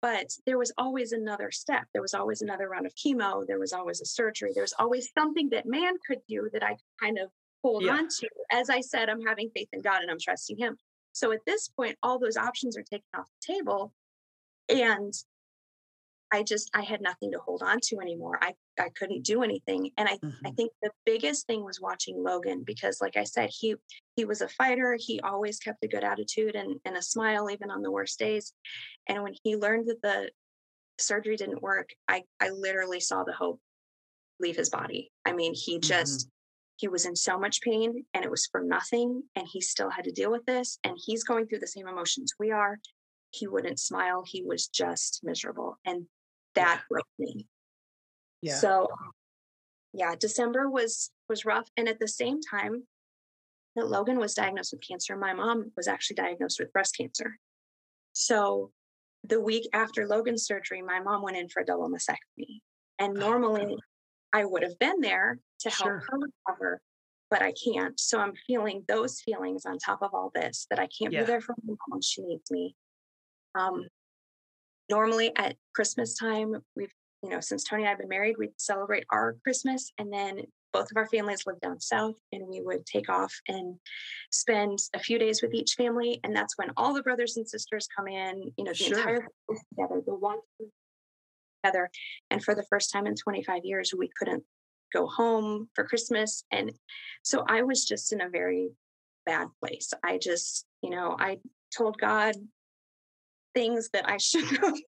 [0.01, 1.85] but there was always another step.
[1.93, 3.47] There was always another round of chemo.
[3.47, 4.53] There was always a surgery.
[4.55, 7.31] There was always something that man could do that I could kind of
[7.63, 7.95] hold Yeah.
[7.97, 8.29] on to.
[8.53, 10.77] As I said, I'm having faith in God and I'm trusting Him.
[11.13, 13.93] So at this point, all those options are taken off the table.
[14.69, 15.15] And
[16.35, 18.39] I just, I had nothing to hold on to anymore.
[18.43, 19.93] I, I couldn't do anything.
[19.97, 20.57] And I, I Mhm.
[20.57, 23.77] think the biggest thing was watching Logan because like I said, he
[24.17, 24.97] he was a fighter.
[24.99, 28.53] He always kept a good attitude and, and a smile even on the worst days.
[29.09, 30.31] And when he learned that the
[30.99, 33.61] surgery didn't work, I I literally saw the hope
[34.41, 35.13] leave his body.
[35.25, 36.29] I mean, he just
[36.77, 40.05] he was in so much pain and it was for nothing and he still had
[40.07, 42.81] to deal with this and he's going through the same emotions we are.
[43.31, 44.25] He wouldn't smile.
[44.27, 46.07] He was just miserable and
[46.55, 47.47] that broke me.
[48.43, 48.55] Yeah.
[48.57, 48.89] So
[49.93, 51.69] yeah, December was was rough.
[51.77, 52.85] And at the same time
[53.77, 57.39] that Logan was diagnosed with cancer, my mom was actually diagnosed with breast cancer.
[58.13, 58.73] So
[59.25, 62.61] the week after Logan's surgery, my mom went in for a double mastectomy.
[62.99, 63.77] And Oh, normally.
[64.35, 66.03] I would have been there to help Sure.
[66.09, 66.83] her recover,
[67.31, 67.99] but I can't.
[68.01, 71.21] So I'm feeling those feelings on top of all this that I can't Yeah.
[71.21, 72.75] be there for my mom when she needs me.
[73.55, 73.87] Um,
[74.91, 76.93] normally at Christmas time, we've,
[77.23, 80.43] you know, since Tony and I have been married, we'd celebrate our Christmas and then
[80.73, 83.77] both of our families live down south and we would take off and
[84.33, 86.21] spend a few days with each family.
[86.25, 88.99] And that's when all the brothers and sisters come in, you know, the Sure.
[88.99, 90.39] entire family together, the one
[91.63, 91.91] together.
[92.31, 94.45] And for the first time in 25 years, we couldn't
[94.93, 96.45] go home for Christmas.
[96.51, 96.73] And
[97.23, 98.71] so I was just in a very
[99.25, 99.93] bad place.
[100.03, 101.39] I just, you know, I
[101.77, 102.35] told God
[103.55, 104.75] things that I shouldn't have.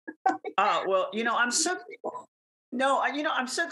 [0.58, 1.76] Uh, well, you know, I'm so
[2.72, 3.68] No, I, you know, I'm so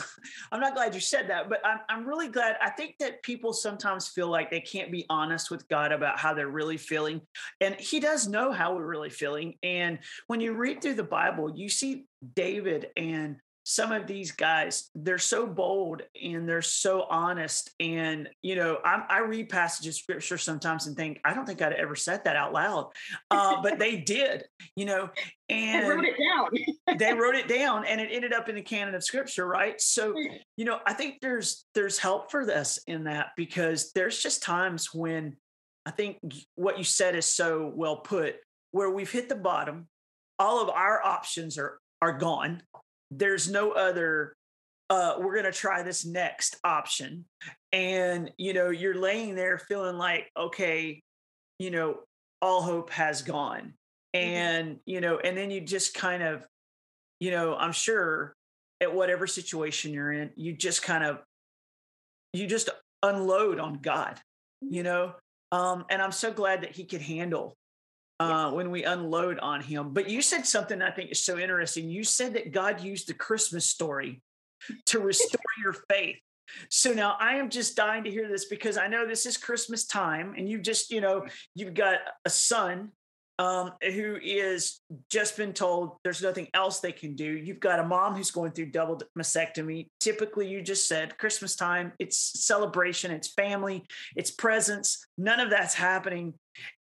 [0.51, 2.57] I'm not glad you said that, but I'm I'm really glad.
[2.61, 6.33] I think that people sometimes feel like they can't be honest with God about how
[6.33, 7.21] they're really feeling,
[7.61, 9.55] and He does know how we're really feeling.
[9.63, 13.37] And when you read through the Bible, you see David and
[13.69, 19.03] some of these guys they're so bold and they're so honest and you know I'm,
[19.09, 22.35] i read passages of scripture sometimes and think i don't think i'd ever said that
[22.35, 22.89] out loud
[23.29, 25.11] uh, but they did you know
[25.49, 26.97] and they wrote it down.
[26.97, 29.79] they wrote it down and it ended up in the canon of scripture right?
[29.79, 30.15] So
[30.57, 34.95] you know i think there's there's help for this in that because there's just times
[34.95, 35.35] when
[35.85, 36.17] i think
[36.55, 38.37] what you said is so well put
[38.71, 39.87] where we've hit the bottom
[40.39, 42.63] all of our options are are gone
[43.11, 44.35] there's no other
[44.89, 47.25] uh, we're going to try this next option
[47.71, 51.01] and you know you're laying there feeling like okay
[51.59, 51.99] you know
[52.41, 53.73] all hope has gone
[54.15, 54.27] mm-hmm.
[54.27, 54.79] and mm-hmm.
[54.85, 56.45] you know and then you just kind of
[57.19, 58.33] you know i'm sure
[58.81, 61.19] at whatever situation you're in you just kind of
[62.33, 62.69] you just
[63.03, 64.19] unload on god
[64.63, 64.73] mm-hmm.
[64.73, 65.13] you know
[65.51, 67.55] um and i'm so glad that he could handle
[68.19, 69.93] uh, when we unload on him.
[69.93, 71.89] But you said something I think is so interesting.
[71.89, 74.21] You said that God used the Christmas story
[74.87, 76.17] to restore your faith.
[76.69, 79.85] So now I am just dying to hear this because I know this is Christmas
[79.85, 82.91] time and you've just, you know, you've got a son
[83.37, 87.23] um, who is just been told there's nothing else they can do.
[87.23, 89.87] You've got a mom who's going through double mastectomy.
[90.01, 93.85] Typically, you just said Christmas time, it's celebration, it's family,
[94.17, 95.05] it's presents.
[95.17, 96.33] None of that's happening.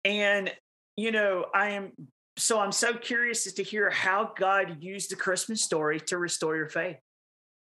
[0.06, 0.50] And
[0.96, 1.92] you know, I am
[2.38, 6.56] so I'm so curious as to hear how God used the Christmas story to restore
[6.56, 6.96] your faith.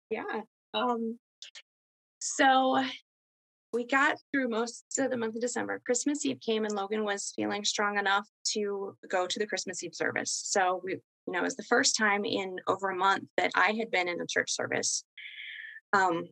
[0.09, 0.41] Yeah.
[0.73, 1.17] Um
[2.19, 2.83] so
[3.71, 5.81] we got through most of the month of December.
[5.85, 9.93] Christmas Eve came and Logan was feeling strong enough to go to the Christmas Eve
[9.93, 10.41] service.
[10.45, 13.73] So we, you know, it was the first time in over a month that I
[13.73, 15.03] had been in a church service.
[15.93, 16.23] Um,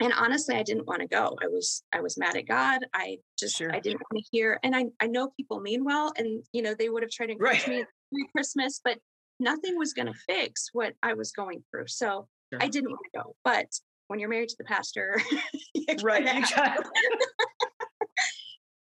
[0.00, 1.36] and honestly i didn't want to go.
[1.42, 2.80] I was i was mad at god.
[2.94, 3.74] I just sure.
[3.74, 6.74] i didn't want to hear and i i know people mean well and you know
[6.74, 7.86] they would have tried to encourage right.
[8.12, 8.98] me christmas but
[9.40, 10.34] nothing was going to mm.
[10.34, 12.62] fix what i was going through so sure.
[12.62, 13.36] i didn't want to go.
[13.44, 13.66] But
[14.08, 15.20] when you're married to the pastor
[16.02, 16.46] right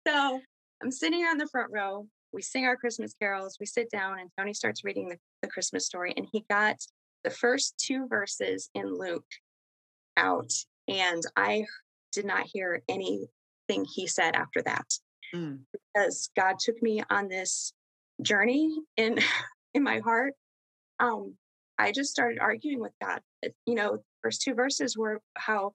[0.07, 0.39] so
[0.83, 2.07] i'm sitting on the front row.
[2.33, 3.57] We sing our christmas carols.
[3.59, 6.77] We sit down and tony starts reading the, the christmas story and he got
[7.23, 9.25] the first two verses in luke
[10.17, 10.51] out
[10.87, 11.65] and I
[12.11, 14.87] did not hear anything he said after that
[15.33, 15.59] mm.
[15.71, 17.73] because God took me on this
[18.21, 19.19] journey in
[19.73, 20.33] in my heart.
[20.99, 21.35] Um,
[21.77, 23.19] I just started arguing with God.
[23.65, 25.73] You know, first two verses were how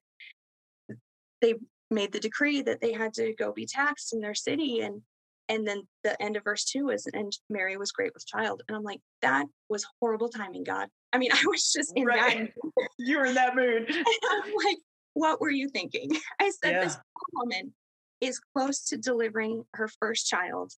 [1.41, 1.55] they
[1.91, 5.03] made the decree that they had to go be taxed in their city and
[5.49, 8.77] and then the end of verse two is and mary was great with child and
[8.77, 12.53] i'm like that was horrible timing god i mean i was just in right.
[12.55, 13.89] that you were in that mood
[14.31, 14.79] i'm like
[15.15, 16.11] what were you thinking?
[16.41, 16.85] I said, yeah.
[16.85, 16.99] This
[17.33, 17.73] woman
[18.21, 20.73] is close to delivering her first child,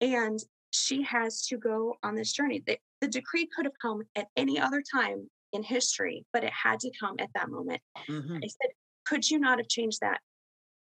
[0.00, 0.38] and
[0.72, 2.62] she has to go on this journey.
[2.66, 6.80] The, the decree could have come at any other time in history, but it had
[6.80, 7.80] to come at that moment.
[8.08, 8.36] Mm-hmm.
[8.36, 8.70] I said,
[9.06, 10.20] Could you not have changed that?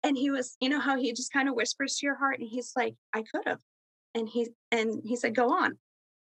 [0.04, 2.48] And he was, you know, how he just kind of whispers to your heart, and
[2.48, 3.60] he's like, I could have.
[4.16, 5.78] And he and he said, Go on.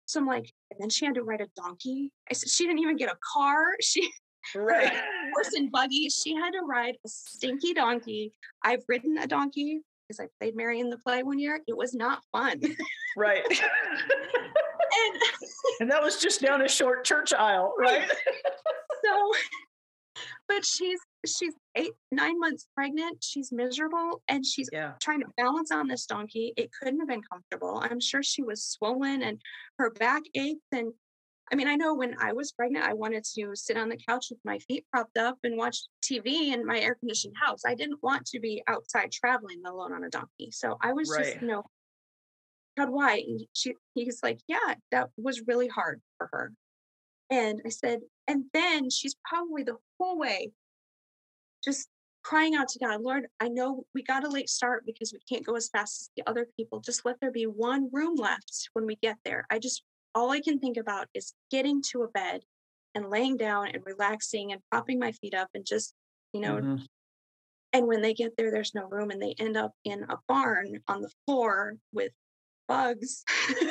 [0.06, 2.12] So I'm like, and then she had to ride a donkey.
[2.30, 3.64] I said, she didn't even get a car.
[3.82, 4.08] She
[4.56, 4.94] right.
[5.36, 6.10] Horse and buggy.
[6.10, 8.34] She had to ride a stinky donkey.
[8.64, 11.60] I've ridden a donkey because I played Mary in the play one year.
[11.68, 12.62] It was not fun.
[13.18, 13.44] Right.
[13.50, 15.22] and,
[15.80, 18.10] and that was just down a short church aisle, right?
[19.06, 19.32] so,
[20.48, 24.92] but she's she's eight nine months pregnant she's miserable and she's yeah.
[25.02, 28.64] trying to balance on this donkey it couldn't have been comfortable i'm sure she was
[28.64, 29.42] swollen and
[29.80, 30.94] her back ached and
[31.52, 34.28] I mean, I know when I was pregnant, I wanted to sit on the couch
[34.32, 37.62] with my feet propped up and watch TV in my air conditioned house.
[37.66, 40.50] I didn't want to be outside traveling alone on a donkey.
[40.52, 41.24] So I was right.
[41.24, 41.64] just, you know,
[42.78, 43.24] God, why?
[43.28, 46.52] And she, he's like, yeah, that was really hard for her.
[47.30, 50.52] And I said, and then she's probably the whole way
[51.64, 51.90] just
[52.24, 55.46] crying out to God, Lord, I know we got a late start because we can't
[55.46, 56.80] go as fast as the other people.
[56.80, 59.46] Just let there be one room left when we get there.
[59.52, 59.84] I just
[60.16, 62.42] all I can think about is getting to a bed
[62.96, 65.94] and laying down and relaxing and propping my feet up and just,
[66.34, 66.84] you know, mm-hmm.
[67.74, 70.80] and when they get there, there's no room and they end up in a barn
[70.88, 72.12] on the floor with
[72.68, 73.24] bugs.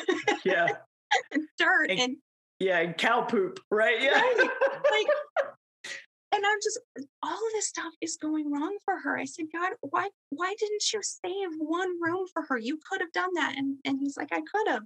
[0.44, 0.68] Yeah.
[1.32, 2.16] and dirt and, and,
[2.58, 4.02] yeah, and cow poop, right?
[4.02, 4.10] Yeah.
[4.10, 4.36] Right.
[4.36, 5.06] Like
[6.34, 6.78] and I'm just
[7.22, 9.16] all of this stuff is going wrong for her.
[9.16, 12.58] I said, God, why why didn't you save one room for her?
[12.58, 13.54] You could have done that.
[13.56, 14.82] And and he's like, I could have.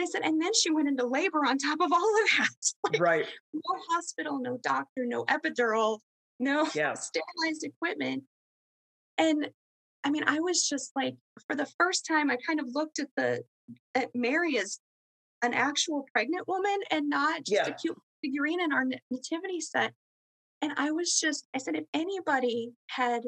[0.00, 2.48] And I said, and then she went into labor on top of all of that.
[2.92, 3.26] like, right.
[3.52, 5.98] No hospital, no doctor, no epidural,
[6.38, 6.94] no yeah.
[6.94, 8.24] sterilized equipment.
[9.18, 9.50] And
[10.02, 13.08] I mean, I was just like, for the first time, I kind of looked at
[13.14, 13.42] the
[13.94, 14.78] at Mary as
[15.42, 17.66] an actual pregnant woman and not just yeah.
[17.66, 19.92] a cute figurine in our nativity set.
[20.62, 23.22] And I was just, I said, if anybody had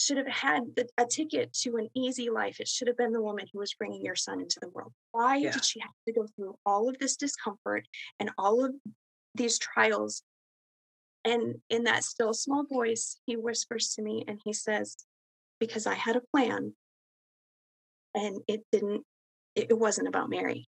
[0.00, 2.60] should have had the, a ticket to an easy life.
[2.60, 4.92] It should have been the woman who was bringing your son into the world.
[5.12, 5.52] Why yeah.
[5.52, 7.86] did she have to go through all of this discomfort
[8.18, 8.72] and all of
[9.34, 10.22] these trials?
[11.24, 14.96] And in that still small voice, he whispers to me and he says,
[15.58, 16.74] Because I had a plan
[18.14, 19.04] and it didn't,
[19.54, 20.68] it, it wasn't about Mary.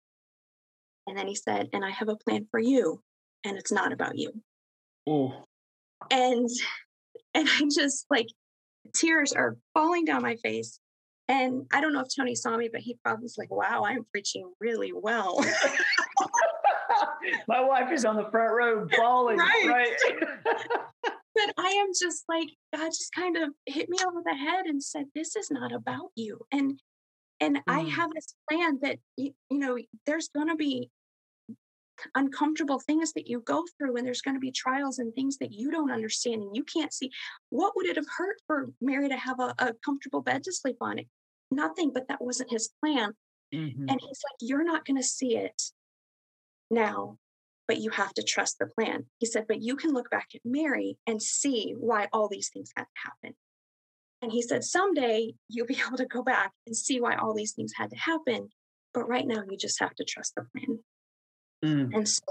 [1.07, 3.01] And then he said, And I have a plan for you
[3.45, 4.31] and it's not about you.
[5.07, 5.45] Oh.
[6.09, 6.49] And
[7.33, 8.27] and I just like
[8.93, 10.79] tears are falling down my face.
[11.27, 14.05] And I don't know if Tony saw me, but he probably was like, wow, I'm
[14.11, 15.39] preaching really well.
[17.47, 19.37] my wife is on the front row bawling.
[19.37, 19.65] Right.
[19.65, 19.95] right?
[21.03, 24.83] but I am just like, God just kind of hit me over the head and
[24.83, 26.39] said, this is not about you.
[26.51, 26.79] And
[27.39, 27.61] and mm.
[27.67, 30.89] I have this plan that you, you know, there's gonna be
[32.15, 35.51] uncomfortable things that you go through and there's going to be trials and things that
[35.51, 37.09] you don't understand and you can't see
[37.49, 40.77] what would it have hurt for mary to have a, a comfortable bed to sleep
[40.81, 40.99] on?
[40.99, 41.07] It
[41.49, 43.13] nothing but that wasn't his plan.
[43.53, 43.89] Mm-hmm.
[43.89, 45.61] and he's like you're not going to see it
[46.69, 47.17] now
[47.67, 49.05] but you have to trust the plan.
[49.19, 52.71] He said but you can look back at mary and see why all these things
[52.77, 53.35] had to happen
[54.21, 57.53] and he said someday you'll be able to go back and see why all these
[57.53, 58.49] things had to happen
[58.93, 60.79] but right now you just have to trust the plan
[61.63, 61.93] Mm.
[61.93, 62.23] And so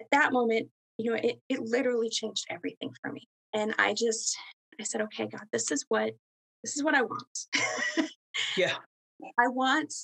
[0.00, 3.28] at that moment, you know, it, it literally changed everything for me.
[3.54, 4.36] And I just,
[4.80, 6.12] I said, okay, God, this is what,
[6.62, 7.38] this is what I want.
[8.56, 8.74] yeah.
[9.38, 9.94] I want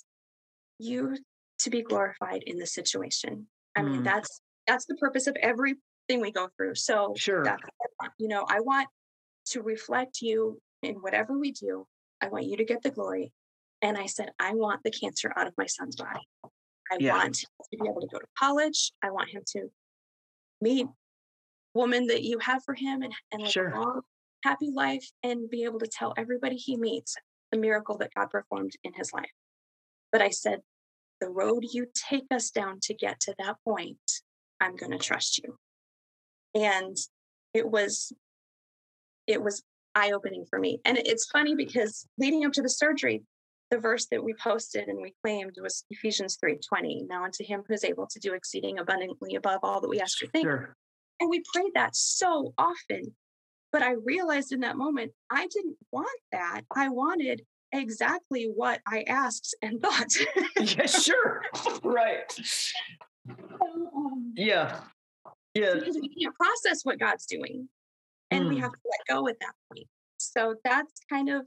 [0.79, 1.17] you
[1.61, 3.47] to be glorified in the situation.
[3.77, 3.91] I mm.
[3.91, 5.81] mean, that's, that's the purpose of everything
[6.21, 6.75] we go through.
[6.77, 7.45] So sure.
[8.19, 8.89] you know, I want
[9.47, 11.87] to reflect you in whatever we do.
[12.21, 13.33] I want you to get the glory.
[13.83, 16.21] And I said, I want the cancer out of my son's body.
[16.93, 17.15] I yeah.
[17.15, 18.93] want to be able to go to college.
[19.03, 19.71] I want him to
[20.61, 20.87] meet
[21.75, 23.71] woman that you have for him and, and live sure.
[23.71, 24.01] a long,
[24.45, 27.17] happy life and be able to tell everybody he meets
[27.51, 29.31] the miracle that God performed in his life.
[30.13, 30.61] But I said,
[31.21, 33.99] the road you take us down to get to that point,
[34.61, 35.57] I'm going to trust you.
[36.55, 36.97] And
[37.53, 38.13] it was,
[39.27, 39.63] it was
[39.95, 40.81] eye opening for me.
[40.85, 43.23] And it's funny because leading up to the surgery,
[43.75, 47.07] the verse that we posted and we claimed was Ephesians 3:20.
[47.09, 50.23] Now unto him who is able to do exceeding abundantly above all that we ask
[50.23, 50.47] or think.
[50.47, 50.77] Sure.
[51.19, 53.17] And we prayed that so often.
[53.73, 56.63] But I realized in that moment, I didn't want that.
[56.77, 60.15] I wanted exactly what I asked and thought.
[60.61, 61.43] yeah, sure.
[61.83, 62.33] right.
[63.29, 64.83] um, yeah.
[65.55, 65.75] Yeah.
[65.75, 67.69] Because we can't process what God's doing.
[68.31, 68.49] And mm.
[68.51, 69.89] we have to let go at that point.
[70.19, 71.45] So that's kind of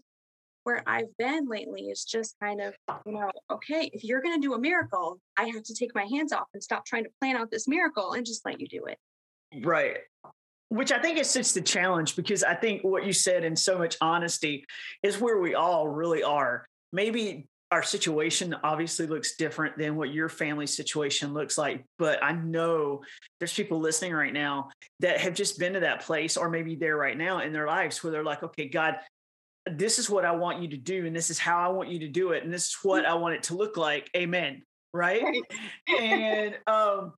[0.67, 4.45] where I've been lately is just kind of, you know, okay, if you're going to
[4.45, 7.37] do a miracle, I have to take my hands off and stop trying to plan
[7.37, 8.97] out this miracle and just let you do it.
[9.63, 9.99] Right.
[10.67, 13.77] Which I think is such the challenge because I think what you said in so
[13.77, 14.65] much honesty
[15.03, 16.65] is where we all really are.
[16.91, 22.31] Maybe our situation obviously looks different than what your family situation looks like but i
[22.31, 23.01] know
[23.41, 24.69] there's people listening right now
[25.01, 28.01] that have just been to that place or maybe there right now in their lives
[28.01, 28.95] where they're like okay god
[29.75, 31.99] this is what I want you to do, and this is how I want you
[31.99, 34.09] to do it, and this is what I want it to look like.
[34.15, 34.61] Amen.
[34.93, 35.23] Right.
[35.99, 37.13] and um,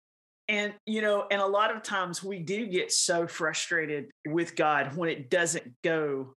[0.48, 4.96] and you know, and a lot of times we do get so frustrated with God
[4.96, 6.34] when it doesn't go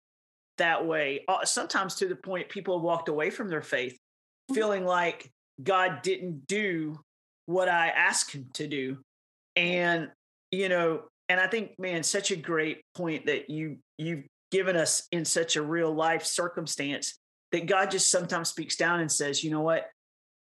[0.59, 1.25] that way.
[1.29, 4.55] Uh, sometimes to the point people have walked away from their faith, mm-hmm.
[4.55, 5.31] feeling like
[5.63, 6.99] God didn't do
[7.47, 8.99] what I asked him to do.
[9.57, 10.09] And,
[10.51, 15.07] you know, and I think, man, such a great point that you you given us
[15.13, 17.19] in such a real life circumstance
[17.53, 19.87] that God just sometimes speaks down and says, you know what?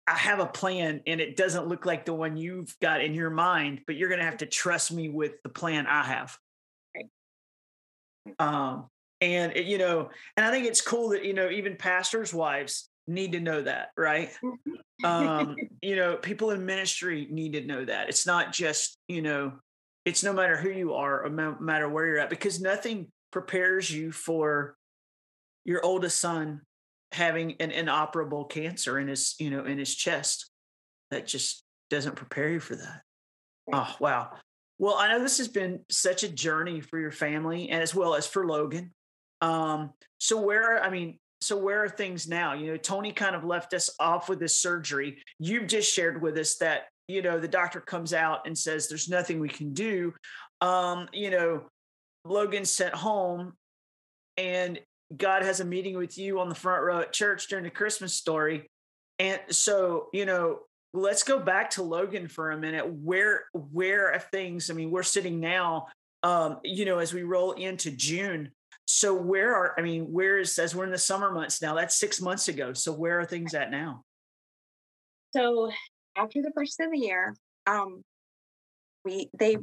[0.08, 3.30] I have a plan and it doesn't look like the one you've got in your
[3.30, 6.38] mind, but you're going to have to trust me with the plan I have.
[6.96, 7.06] Right.
[8.40, 8.88] Um,
[9.22, 12.90] and it, you know, and I think it's cool that, you know, even pastors' wives
[13.08, 14.32] need to know that, right?
[14.44, 15.06] Mm-hmm.
[15.06, 18.10] um, you know, people in ministry need to know that.
[18.10, 19.54] It's not just, you know,
[20.04, 23.90] it's no matter who you are or no matter where you're at, because nothing prepares
[23.90, 24.76] you for
[25.66, 26.62] your oldest son
[27.12, 30.50] having an inoperable cancer in his you know in his chest
[31.10, 33.02] that just doesn't prepare you for that
[33.74, 34.32] oh wow
[34.80, 38.16] well i know this has been such a journey for your family and as well
[38.16, 38.92] as for logan
[39.42, 42.54] um so where i mean so where are things now?
[42.54, 45.24] You know, Tony kind of left us off with this surgery.
[45.40, 49.10] You've just shared with us that you know the doctor comes out and says there's
[49.10, 50.14] nothing we can do.
[50.62, 51.64] Um, you know,
[52.26, 53.54] Logan sent home,
[54.38, 54.80] and
[55.16, 58.14] God has a meeting with you on the front row at church during the Christmas
[58.14, 58.70] story.
[59.20, 60.60] And so, you know,
[60.94, 62.88] let's go back to Logan for a minute.
[62.88, 64.70] Where where are things?
[64.70, 65.88] I mean, we're sitting now,
[66.24, 68.52] um, you know, as we roll into June
[68.92, 71.76] so where are I mean, where is as we're in the summer months now?
[71.76, 72.74] That's six months ago.
[72.74, 74.04] So where are things at now?
[75.34, 75.72] So
[76.16, 77.34] after the first of the year,
[77.66, 78.04] um,
[79.06, 79.58] we they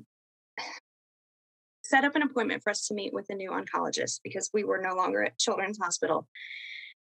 [1.89, 4.81] set up an appointment for us to meet with a new oncologist because we were
[4.81, 6.29] no longer at Children's Hospital.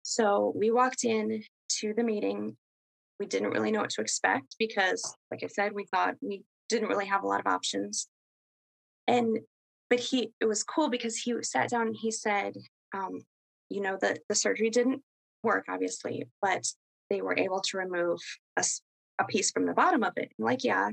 [0.04, 1.44] So we walked in
[1.80, 2.56] to the meeting.
[3.20, 6.90] We didn't really know what to expect because, like I said, we thought we didn't
[6.90, 8.08] really have a lot of options.
[9.08, 9.40] And
[9.90, 12.54] but he it was cool because he sat down and he said
[12.94, 13.22] um,
[13.70, 15.02] you know the the surgery didn't
[15.44, 16.66] work obviously but
[17.10, 18.20] they were able to remove
[18.58, 18.66] a,
[19.20, 20.90] a piece from the bottom of it I'm like yeah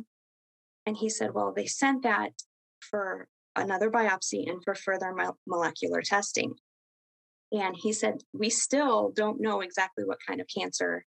[0.86, 2.32] and he said well they sent that
[2.80, 5.14] for another biopsy and for further
[5.46, 6.55] molecular testing.
[7.53, 11.05] And he said we still don't know exactly what kind of cancer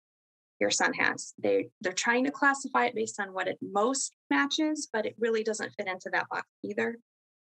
[0.60, 1.34] your son has.
[1.38, 5.44] They they're trying to classify it based on what it most matches but it really
[5.44, 6.98] doesn't fit into that box either.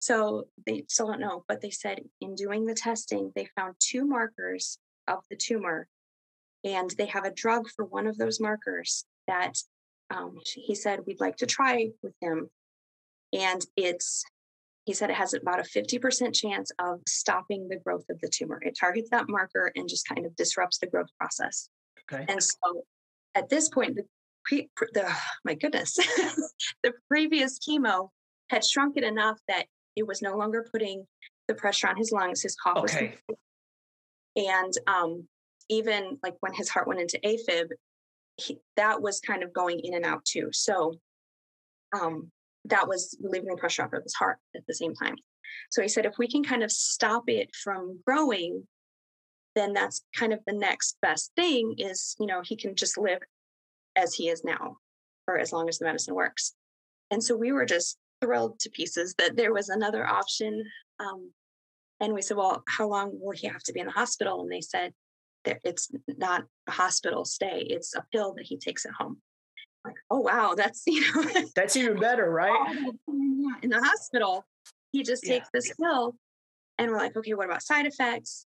[0.00, 4.06] So they still don't know, but they said in doing the testing, they found two
[4.06, 5.88] markers of the tumor,
[6.64, 9.58] and they have a drug for one of those markers that
[10.10, 12.48] um, he said we'd like to try with him.
[13.32, 14.24] And it's,
[14.90, 18.58] he said it has about a 50% chance of stopping the growth of the tumor.
[18.60, 21.68] It targets that marker and just kind of disrupts the growth process.
[22.12, 22.24] Okay.
[22.28, 22.82] And so
[23.36, 24.02] at this point, the,
[24.44, 25.08] pre, the
[25.44, 25.94] my goodness,
[26.82, 28.08] the previous chemo
[28.48, 31.06] had shrunk it enough that it was no longer putting
[31.46, 32.42] the pressure on his lungs.
[32.42, 33.14] His cough okay.
[33.28, 33.38] was.
[34.34, 35.28] And um,
[35.68, 37.68] even like when his heart went into AFib,
[38.38, 40.48] he, that was kind of going in and out too.
[40.50, 40.94] So
[41.92, 42.32] um,
[42.66, 45.16] that was relieving pressure off of his heart at the same time.
[45.70, 48.66] So he said, if we can kind of stop it from growing,
[49.54, 53.20] then that's kind of the next best thing is, you know, he can just live
[53.96, 54.76] as he is now
[55.24, 56.54] for as long as the medicine works.
[57.10, 60.64] And so we were just thrilled to pieces that there was another option.
[61.00, 61.32] Um,
[61.98, 64.40] and we said, well, how long will he have to be in the hospital?
[64.40, 64.92] And they said,
[65.44, 69.20] it's not a hospital stay, it's a pill that he takes at home.
[69.84, 72.76] Like, oh, wow, that's, you know, that's even better, right?
[73.62, 74.44] in the hospital,
[74.92, 75.50] he just takes yeah.
[75.60, 76.14] this pill.
[76.78, 78.46] And we're like, okay, what about side effects?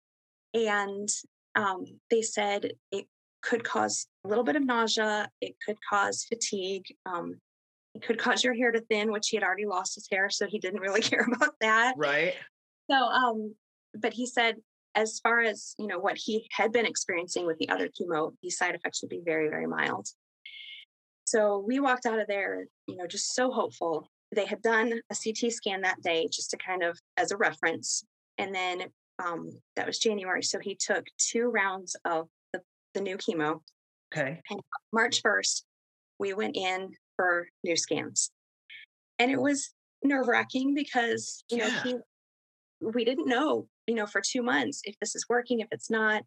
[0.54, 1.08] And
[1.54, 3.06] um, they said it
[3.42, 7.40] could cause a little bit of nausea, it could cause fatigue, um,
[7.94, 10.46] it could cause your hair to thin, which he had already lost his hair, so
[10.46, 11.94] he didn't really care about that.
[11.96, 12.34] Right.
[12.90, 13.54] So, um,
[13.94, 14.56] but he said,
[14.94, 18.56] as far as you know, what he had been experiencing with the other chemo, these
[18.56, 20.06] side effects would be very, very mild.
[21.32, 24.06] So we walked out of there, you know, just so hopeful.
[24.34, 28.04] They had done a CT scan that day, just to kind of as a reference,
[28.36, 28.82] and then
[29.24, 30.42] um, that was January.
[30.42, 32.60] So he took two rounds of the,
[32.92, 33.60] the new chemo.
[34.14, 34.42] Okay.
[34.50, 34.60] And
[34.92, 35.64] March first,
[36.18, 38.30] we went in for new scans.
[39.18, 39.72] And it was
[40.04, 41.68] nerve wracking because, you yeah.
[41.68, 41.96] know, he,
[42.80, 46.24] we didn't know, you know, for two months if this is working, if it's not.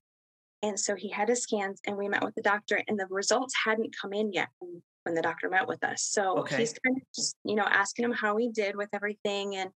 [0.65, 3.53] And so he had his scans and we met with the doctor and the results
[3.65, 4.81] hadn't come in yet when,
[5.13, 6.01] the doctor met with us.
[6.01, 6.57] So okay.
[6.57, 9.55] he's kind of just, you know, asking him how he did with everything.
[9.55, 9.69] And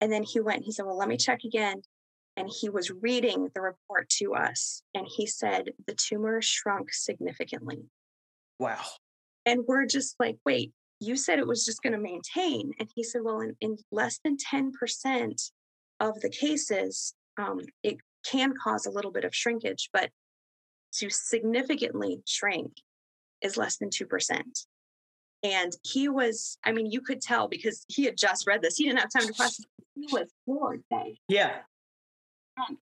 [0.00, 1.82] and then he went, he said, Well, let me check again.
[2.36, 4.84] And he was reading the report to us.
[4.94, 7.82] And he said the tumor shrunk significantly.
[8.60, 8.84] Wow.
[9.44, 10.70] And we're just like, wait,
[11.00, 12.70] you said it was just going to maintain.
[12.78, 15.50] And he said, well, in, in, less than 10%
[15.98, 20.10] of the cases, um, it can cause a little bit of shrinkage, but
[20.94, 22.72] to significantly shrink
[23.40, 24.42] is less than 2%.
[25.42, 28.76] And he was, I mean, you could tell because he had just read this.
[28.76, 29.66] He didn't have time to process.
[29.94, 30.82] He was floored.
[31.28, 31.56] Yeah.
[32.56, 32.78] Um,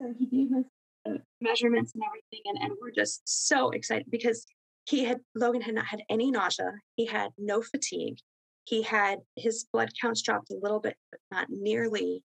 [0.00, 0.64] so he gave us
[1.04, 2.40] the measurements and everything.
[2.46, 4.46] And, and we're just so excited because
[4.86, 6.72] he had Logan had not had any nausea.
[6.96, 8.18] He had no fatigue.
[8.64, 12.22] He had his blood counts dropped a little bit, but not nearly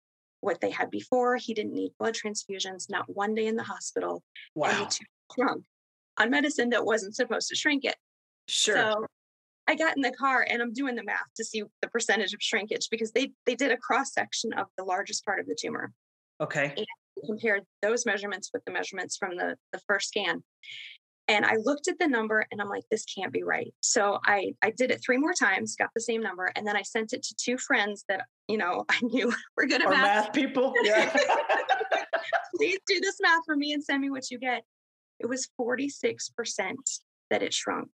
[0.45, 1.37] what they had before.
[1.37, 4.23] He didn't need blood transfusions, not one day in the hospital.
[4.55, 4.89] Wow.
[5.35, 5.65] Shrunk
[6.19, 7.97] on medicine that wasn't supposed to shrink it.
[8.49, 8.77] Sure.
[8.77, 9.07] So
[9.67, 12.43] I got in the car and I'm doing the math to see the percentage of
[12.43, 15.93] shrinkage because they they did a cross section of the largest part of the tumor.
[16.41, 16.75] Okay.
[16.77, 16.87] And
[17.27, 20.43] compared those measurements with the measurements from the the first scan.
[21.27, 23.73] And I looked at the number and I'm like, this can't be right.
[23.81, 26.83] So I, I did it three more times, got the same number, and then I
[26.83, 30.27] sent it to two friends that, you know, I knew were good at math.
[30.27, 30.75] math people.
[30.83, 31.11] Yeah.
[32.57, 34.65] Please do this math for me and send me what you get.
[35.19, 36.17] It was 46%
[37.31, 37.89] that it shrunk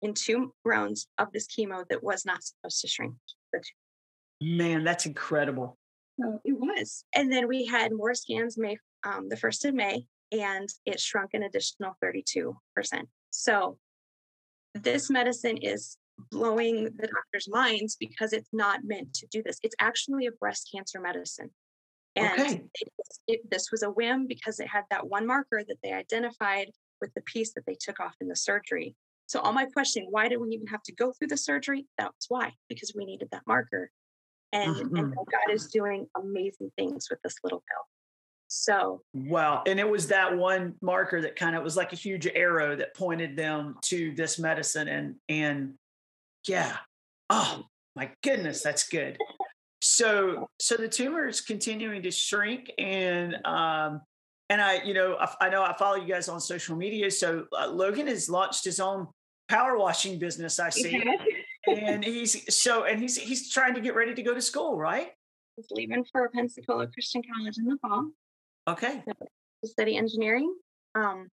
[0.00, 3.14] in two rounds of this chemo that was not supposed to shrink.
[4.40, 5.78] Man, that's incredible.
[6.20, 7.04] So it was.
[7.14, 11.34] And then we had more scans May um, the 1st of May, and it shrunk
[11.34, 12.54] an additional 32%.
[13.30, 13.78] So
[14.74, 15.96] this medicine is
[16.30, 19.58] blowing the doctor's minds because it's not meant to do this.
[19.62, 21.50] It's actually a breast cancer medicine.
[22.16, 22.62] And Okay.
[22.74, 22.88] it,
[23.26, 26.70] it, this was a whim because it had that one marker that they identified
[27.00, 28.94] with the piece that they took off in the surgery.
[29.26, 31.86] So, all my questioning, why did we even have to go through the surgery?
[31.96, 33.90] That's why, because we needed that marker.
[34.52, 35.14] And, and Mhm.
[35.14, 37.86] God is doing amazing things with this little pill.
[38.54, 39.62] So, Wow.
[39.66, 42.94] And it was that one marker that kind of was like a huge arrow that
[42.94, 44.88] pointed them to this medicine.
[44.88, 45.74] And, and
[46.46, 46.76] yeah.
[47.30, 47.64] Oh
[47.96, 49.16] my goodness, that's good.
[49.80, 54.02] So, so the tumor is continuing to shrink and, um,
[54.50, 57.10] and I, you know, I, I know I follow you guys on social media.
[57.10, 59.08] So uh, Logan has launched his own
[59.48, 60.60] power washing business.
[60.60, 61.02] I see,
[61.66, 65.08] and he's so, and he's he's trying to get ready to go to school, right?
[65.56, 68.10] he's leaving for Pensacola Christian College in the fall.
[68.68, 69.02] Okay.
[69.06, 70.54] to study engineering.
[70.94, 71.28] Um,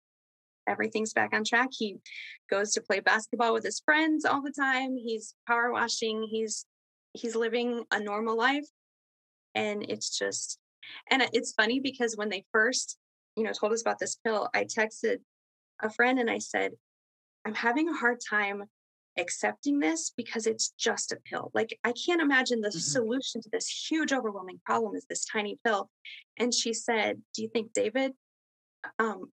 [0.68, 1.70] everything's back on track.
[1.72, 1.98] He
[2.50, 4.96] goes to play basketball with his friends all the time.
[4.98, 6.28] He's power washing.
[6.30, 6.66] He's
[7.14, 8.68] he's living a normal life,
[9.56, 10.60] and it's just
[11.10, 12.98] and it's funny because when they first
[13.36, 15.18] you know told us about this pill, I texted
[15.82, 16.74] a friend and I said,
[17.46, 18.64] "I'm having a hard time."
[19.18, 22.80] Accepting this because it's just a pill like i can't imagine the Mhm.
[22.80, 25.90] solution to this huge overwhelming problem is this tiny pill
[26.38, 28.14] and she said, Do you think David
[29.00, 29.32] um,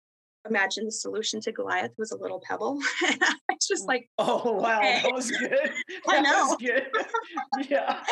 [0.47, 2.79] imagined the solution to Goliath was a little pebble?
[3.07, 4.99] and I was just like, Oh wow, Okay.
[5.03, 5.71] that was good.
[6.07, 6.55] I know.
[6.57, 6.87] good.
[7.69, 8.03] yeah.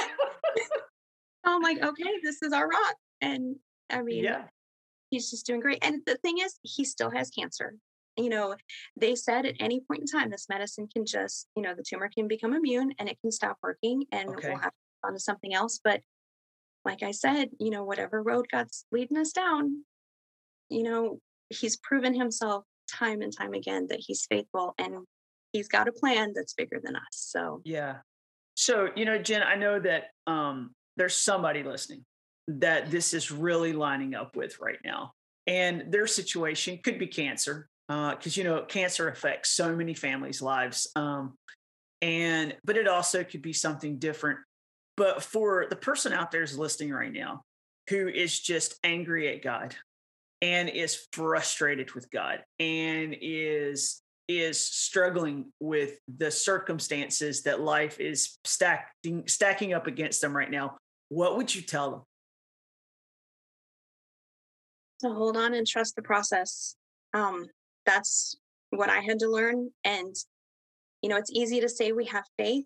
[1.45, 2.95] I'm like, okay, this is our rock.
[3.21, 3.57] And
[3.89, 4.45] I mean, Yeah.
[5.11, 5.79] he's just doing great.
[5.83, 7.75] And the thing is, he still has cancer.
[8.19, 8.55] You know,
[8.97, 12.09] they said at any point in time, this medicine can just, you know, the tumor
[12.09, 14.49] can become immune and it can stop working and Okay.
[14.49, 15.79] we'll have to move on to something else.
[15.83, 16.01] But
[16.83, 19.85] like I said, you know, whatever road God's leading us down,
[20.69, 25.05] you know, he's proven himself time and time again that he's faithful and
[25.51, 27.03] he's got a plan that's bigger than us.
[27.11, 27.97] So Yeah.
[28.55, 32.05] So, you know, Jen, I know that um there's somebody listening
[32.47, 35.13] that this is really lining up with right now.
[35.47, 37.69] And their situation could be cancer.
[37.89, 40.91] Uh, because you know, cancer affects so many families' lives.
[40.95, 41.33] Um,
[42.01, 44.39] and but it also could be something different.
[44.95, 47.43] But for the person out there is listening right now
[47.89, 49.75] who is just angry at God
[50.41, 58.37] and is frustrated with God and is is struggling with the circumstances that life is
[58.43, 60.77] stacking stacking up against them right now,
[61.09, 62.01] what would you tell them?
[64.99, 66.75] to hold on and trust the process.
[67.13, 67.47] Um,
[67.89, 68.37] that's
[68.69, 69.71] what I had to learn.
[69.83, 70.15] And,
[71.01, 72.65] you know, it's easy to say we have faith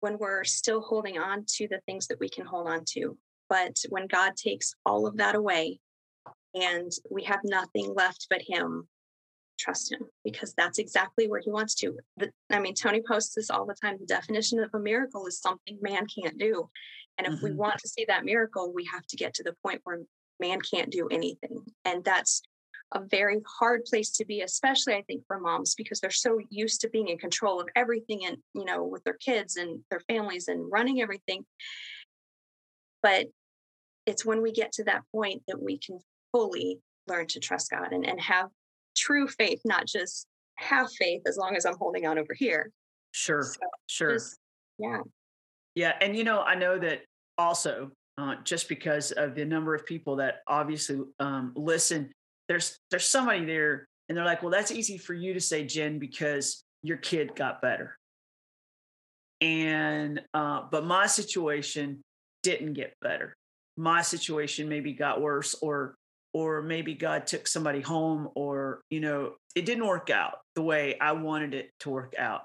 [0.00, 3.18] when we're still holding on to the things that we can hold on to.
[3.48, 5.80] But when God takes all of that away
[6.54, 8.88] and we have nothing left but Him,
[9.58, 11.98] trust Him because that's exactly where He wants to.
[12.16, 13.98] The, I mean, Tony posts this all the time.
[14.00, 16.70] The definition of a miracle is something man can't do.
[17.18, 17.56] And if we Mhm.
[17.56, 20.00] want to see that miracle, we have to get to the point where
[20.40, 21.64] man can't do anything.
[21.84, 22.42] And that's
[22.92, 26.80] a very hard place to be, especially I think for moms, because they're so used
[26.82, 30.48] to being in control of everything and, you know, with their kids and their families
[30.48, 31.44] and running everything.
[33.02, 33.26] But
[34.06, 35.98] it's when we get to that point that we can
[36.32, 38.48] fully learn to trust God and, and have
[38.96, 40.26] true faith, not just
[40.56, 42.70] have faith as long as I'm holding on over here.
[43.12, 44.12] Sure, So sure.
[44.12, 44.38] just,
[44.78, 45.00] yeah.
[45.74, 47.02] Yeah, and you know, I know that
[47.36, 52.12] also uh, just because of the number of people that obviously um, listen,
[52.48, 55.98] there's there's somebody there, and they're like, "Well, that's easy for you to say, Jen,
[55.98, 57.96] because your kid got better."
[59.40, 62.02] And uh, but my situation
[62.42, 63.34] didn't get better.
[63.76, 65.94] My situation maybe got worse, or
[66.32, 70.98] or maybe God took somebody home, or you know, it didn't work out the way
[71.00, 72.42] I wanted it to work out.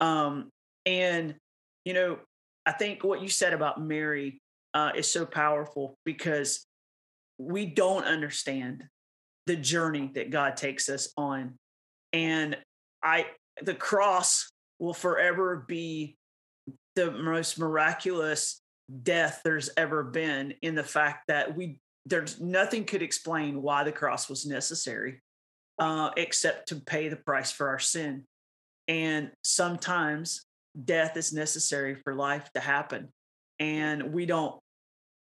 [0.00, 0.48] Um,
[0.86, 1.34] and
[1.84, 2.18] you know,
[2.66, 4.38] I think what you said about Mary
[4.74, 6.64] uh, is so powerful because
[7.38, 8.84] we don't understand
[9.50, 11.58] the journey that God takes us on,
[12.12, 12.56] and
[13.02, 13.26] I
[13.60, 14.48] the cross
[14.78, 16.16] will forever be
[16.94, 18.62] the most miraculous
[19.02, 23.90] death there's ever been in the fact that we there's nothing could explain why the
[23.90, 25.20] cross was necessary
[25.80, 28.22] uh, except to pay the price for our sin.
[28.86, 30.44] And sometimes
[30.84, 33.08] death is necessary for life to happen.
[33.58, 34.60] And we don't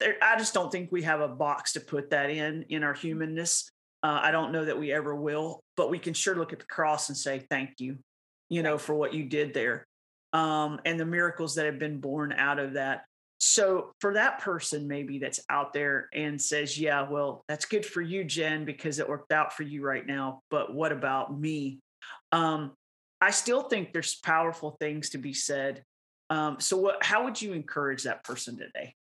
[0.02, 3.70] I just don't think we have a box to put that in in our humanness.
[4.02, 6.66] Uh, I don't know that we ever will, but we can sure look at the
[6.66, 7.98] cross and say thank you,
[8.48, 9.86] you know, for what you did there,
[10.32, 13.02] um, and the miracles that have been born out of that.
[13.40, 18.00] So for that person maybe that's out there and says, "Yeah, well, that's good for
[18.00, 21.80] you, Jen, because it worked out for you right now, but what about me?"
[22.32, 22.72] Um,
[23.20, 25.82] I still think there's powerful things to be said.
[26.30, 27.02] Um, so, what?
[27.02, 28.94] How would you encourage that person today?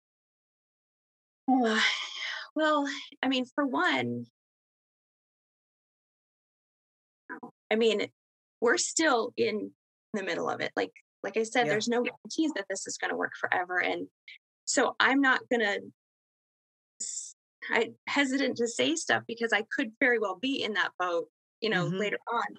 [2.57, 2.89] Well,
[3.21, 4.27] I mean, for one,
[7.71, 8.09] I mean,
[8.61, 9.73] we're still in
[10.13, 10.73] the middle of it.
[10.77, 10.93] Like,
[11.23, 11.73] like I said, Yeah.
[11.73, 14.09] there's no guarantees that this is going to work forever, and
[14.65, 15.79] so I'm not gonna.
[17.71, 21.71] I hesitant to say stuff because I could very well be in that boat, you
[21.71, 21.99] know, Mhm.
[21.99, 22.59] later on.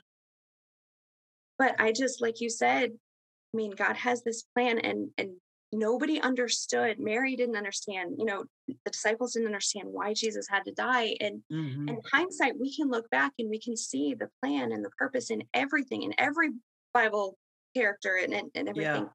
[1.58, 5.40] But I just, like you said, I mean, God has this plan, and and
[5.78, 7.00] nobody understood.
[7.00, 8.16] Mary didn't understand.
[8.18, 11.90] You know, the disciples didn't understand why Jesus had to die, and Mhm.
[11.90, 15.30] in hindsight, we can look back and we can see the plan and the purpose
[15.32, 16.50] in everything, in every
[16.94, 17.38] Bible
[17.76, 19.04] character and, and, and everything.
[19.04, 19.10] Yeah.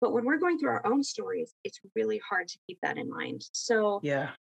[0.00, 3.08] But when we're going through our own stories, it's really hard to keep that in
[3.08, 3.48] mind.
[3.52, 4.34] So Yeah.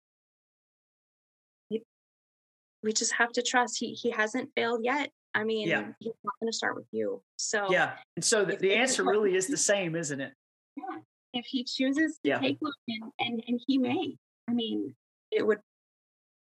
[2.82, 5.11] we just have to trust he he hasn't failed yet.
[5.34, 5.68] I mean,
[6.00, 7.22] he's not going to start with you.
[7.36, 7.96] So Yeah.
[8.16, 10.34] And so the, the answer really is the same, isn't it?
[10.76, 10.98] yeah,
[11.32, 12.38] if he chooses to Yeah.
[12.38, 14.16] take Logan, and and he may,
[14.48, 14.94] I mean,
[15.30, 15.60] it would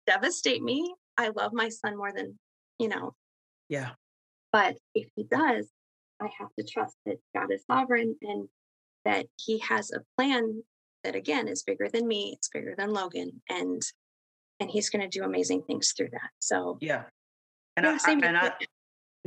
[0.05, 0.95] devastate me.
[1.17, 2.39] I love my son more than
[2.79, 3.15] you know
[3.69, 3.95] Yeah.
[4.51, 5.69] But if he does,
[6.21, 8.49] I have to trust that God is sovereign and
[9.03, 10.63] that he has a plan
[11.03, 13.81] that again is bigger than me, it's bigger than Logan, and
[14.59, 16.31] and he's going to do amazing things through that.
[16.39, 17.05] So Yeah.
[17.75, 18.51] And yeah, I, I and I.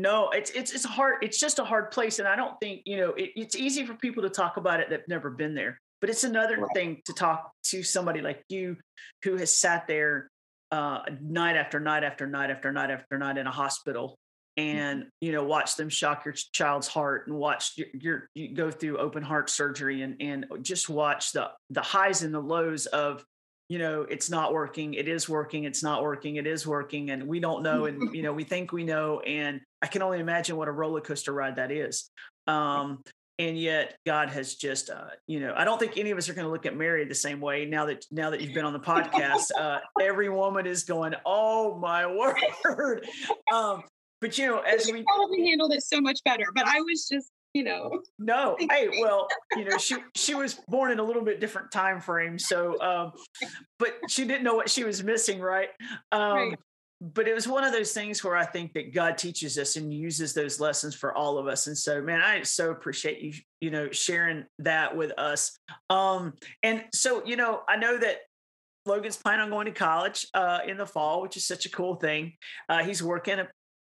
[0.01, 1.17] no, it's it's it's hard.
[1.23, 3.11] It's just a hard place, and I don't think you know.
[3.11, 6.25] It, it's easy for people to talk about it that've never been there, but it's
[6.25, 6.71] another Right.
[6.75, 8.77] thing to talk to somebody like you,
[9.25, 10.31] who has sat there
[10.71, 14.17] uh, night after night after night after night after night in a hospital,
[14.57, 18.71] and you know, watch them shock your child's heart, and watch your, your you go
[18.71, 23.25] through open heart surgery, and and just watch the the highs and the lows of
[23.69, 27.23] you know it's not working it is working it's not working it is working and
[27.29, 30.57] we don't know and you know we think we know and i can only imagine
[30.57, 32.11] what a roller coaster ride that is.
[32.47, 33.03] Um
[33.39, 36.35] and yet god has just uh you know i don't think any of us are
[36.35, 38.75] going to look at mary the same way now that now that you've been on
[38.75, 39.47] the podcast.
[39.59, 43.07] Uh every woman is going oh my word.
[43.53, 43.83] Um
[44.21, 47.31] but you know as we probably handled it so much better, but I was just,
[47.55, 48.57] you know, no.
[48.71, 49.27] Hey well
[49.57, 53.13] you know she she was born in a little bit different time frame so um
[53.79, 55.71] but she didn't know what she was missing right?
[56.13, 56.59] Um Right.
[57.01, 59.93] But it was one of those things where i think that god teaches us and
[59.93, 63.71] uses those lessons for all of us and so man i so appreciate you you
[63.71, 66.33] know sharing that with us um
[66.63, 68.19] and so you know i know that
[68.87, 71.97] Logan's planning on going to college uh, in the fall, which is such a cool
[71.97, 72.33] thing.
[72.69, 73.47] Uh, he's working a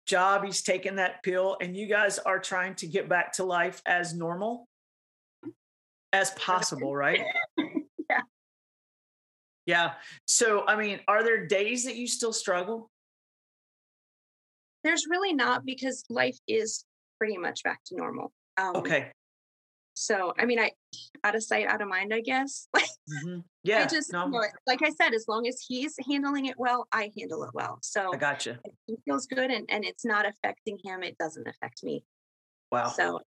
[0.06, 3.80] job, he's taking that pill, and you guys are trying to get back to life
[3.86, 4.68] as normal
[6.12, 7.20] as possible, right?
[7.56, 8.20] Yeah.
[9.64, 9.92] Yeah.
[10.26, 12.90] So, I mean, are there days that you still struggle?
[14.84, 16.84] There's really not because life is
[17.18, 18.32] pretty much back to normal.
[18.56, 19.10] Um, Okay.
[19.94, 20.70] So, I mean, I
[21.22, 22.68] out of sight, out of mind, I guess.
[22.74, 22.88] Like,
[23.24, 23.44] Mhm.
[23.64, 23.82] Yeah.
[23.82, 24.26] I just, no,
[24.66, 27.78] like I said, as long as he's handling it well, I handle it well.
[27.82, 28.58] So I gotcha.
[28.86, 32.04] he feels good and, and it's not affecting him, it doesn't affect me.
[32.70, 32.88] Wow.
[32.88, 33.20] So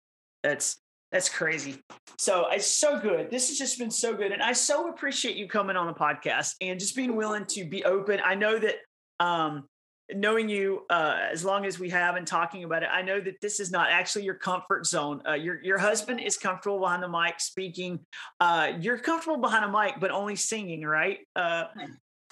[0.43, 0.79] That's
[1.11, 1.79] that's crazy.
[2.17, 3.31] So it's so good.
[3.31, 6.55] This has just been so good, and I so appreciate you coming on the podcast
[6.63, 8.19] and just being willing to be open.
[8.25, 8.77] I know that
[9.21, 9.69] um,
[10.15, 13.41] knowing you uh, as long as we have and talking about it, I know that
[13.41, 15.23] this is not actually your comfort zone.
[15.27, 18.01] Uh, your your husband is comfortable behind the mic speaking.
[18.41, 21.19] Uh, you're comfortable behind a mic, but only singing, right?
[21.37, 21.65] Uh,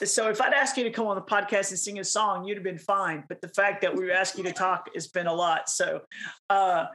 [0.03, 2.57] so if I'd asked you to come on the podcast and sing a song, you'd
[2.57, 3.24] have been fine.
[3.28, 5.68] But the fact that we asked you to talk has been a lot.
[5.68, 6.01] So,
[6.49, 6.87] uh,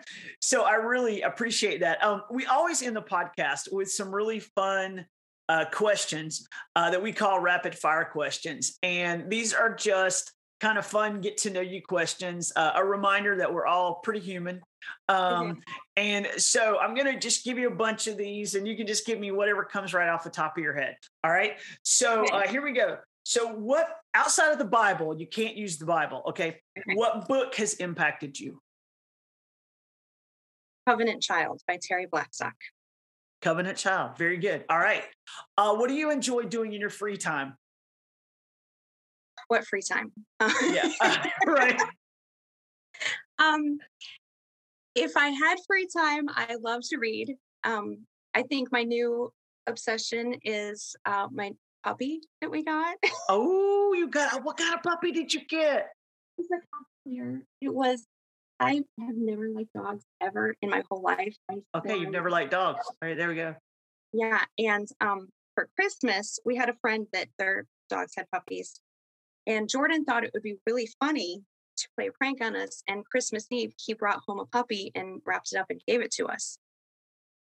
[0.42, 2.04] so I really appreciate that.
[2.04, 5.06] Um, we always end the podcast with some really fun
[5.48, 10.32] uh, questions uh, that we call rapid fire questions, and these are just
[10.66, 12.52] kind of fun, get to know you questions.
[12.56, 14.60] Uh, a reminder that we're all pretty human.
[15.08, 15.62] Um,
[15.96, 18.88] And so I'm going to just give you a bunch of these, and you can
[18.88, 20.96] just give me whatever comes right off the top of your head.
[21.24, 21.60] All right.
[21.84, 22.98] So uh, here we go.
[23.24, 26.24] So, what outside of the Bible, you can't use the Bible.
[26.30, 26.60] Okay.
[26.78, 26.96] Okay.
[26.96, 28.60] What book has impacted you?
[30.88, 32.56] Covenant Child by Terri Blackstock.
[33.42, 34.18] Covenant Child.
[34.18, 34.66] Very good.
[34.70, 35.04] All right.
[35.58, 37.56] Uh, what do you enjoy doing in your free time?
[39.48, 40.12] What free time?
[40.40, 40.90] Yeah.
[41.46, 41.80] right.
[43.38, 43.80] Um,
[44.96, 47.36] if I had free time, I love to read.
[47.64, 49.32] Um, I think my new
[49.68, 51.52] obsession is uh, my
[51.84, 52.96] puppy that we got.
[53.30, 55.88] Oh, you got what kind of puppy did you get?
[57.08, 57.40] It was a.
[57.62, 58.06] It was.
[58.60, 61.36] I have never liked dogs ever in my whole life.
[61.52, 62.80] I Okay, you've never liked dogs.
[62.88, 63.56] All right, there we go.
[64.12, 68.80] Yeah, and um, for Christmas, we had a friend that their dogs had puppies,
[69.48, 71.42] and Jordan thought it would be really funny
[71.78, 72.84] to play a prank on us.
[72.88, 76.12] And Christmas Eve, he brought home a puppy and wrapped it up and gave it
[76.12, 76.58] to us.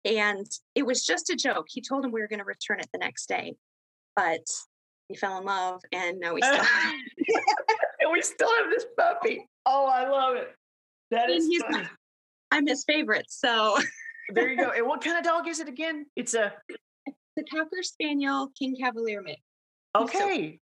[0.05, 1.65] And it was just a joke.
[1.69, 3.55] He told him we were going to return it the next day,
[4.15, 4.45] but
[5.09, 6.63] we fell in love, and now we still.
[6.63, 6.93] have
[7.99, 9.45] and we still have this puppy.
[9.65, 10.55] Oh, I love it.
[11.11, 11.83] That And is he's funny.
[11.83, 11.89] my-
[12.53, 13.77] I'm his favorite, so
[14.33, 14.71] There you go.
[14.71, 16.05] And what kind of dog is it again?
[16.15, 16.53] It's a
[17.35, 19.39] the Cocker Spaniel King Cavalier mix.
[19.95, 20.59] So- okay.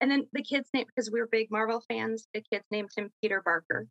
[0.00, 2.26] And then the kids name because we were big Marvel fans.
[2.34, 3.86] The kids named him Peter Barker.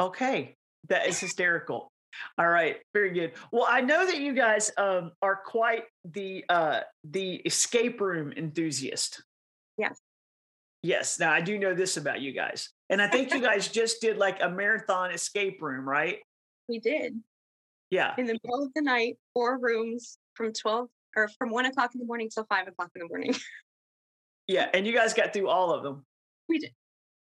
[0.00, 0.56] Okay.
[0.88, 1.92] That is hysterical.
[2.38, 3.32] All right, very good.
[3.52, 9.22] Well, I know that you guys um, are quite the uh, the escape room enthusiast.
[9.76, 10.00] Yes.
[10.82, 11.18] Yes.
[11.20, 14.16] Now I do know this about you guys, and I think you guys just did
[14.16, 16.18] like a marathon escape room, right?
[16.66, 17.20] We did
[17.90, 18.14] Yeah.
[18.16, 22.00] in the middle of the night, four rooms from twelve or from one o'clock in
[22.00, 23.34] the morning till five o'clock in the morning.
[24.48, 26.04] Yeah, and you guys got through all of them.
[26.48, 26.72] we did.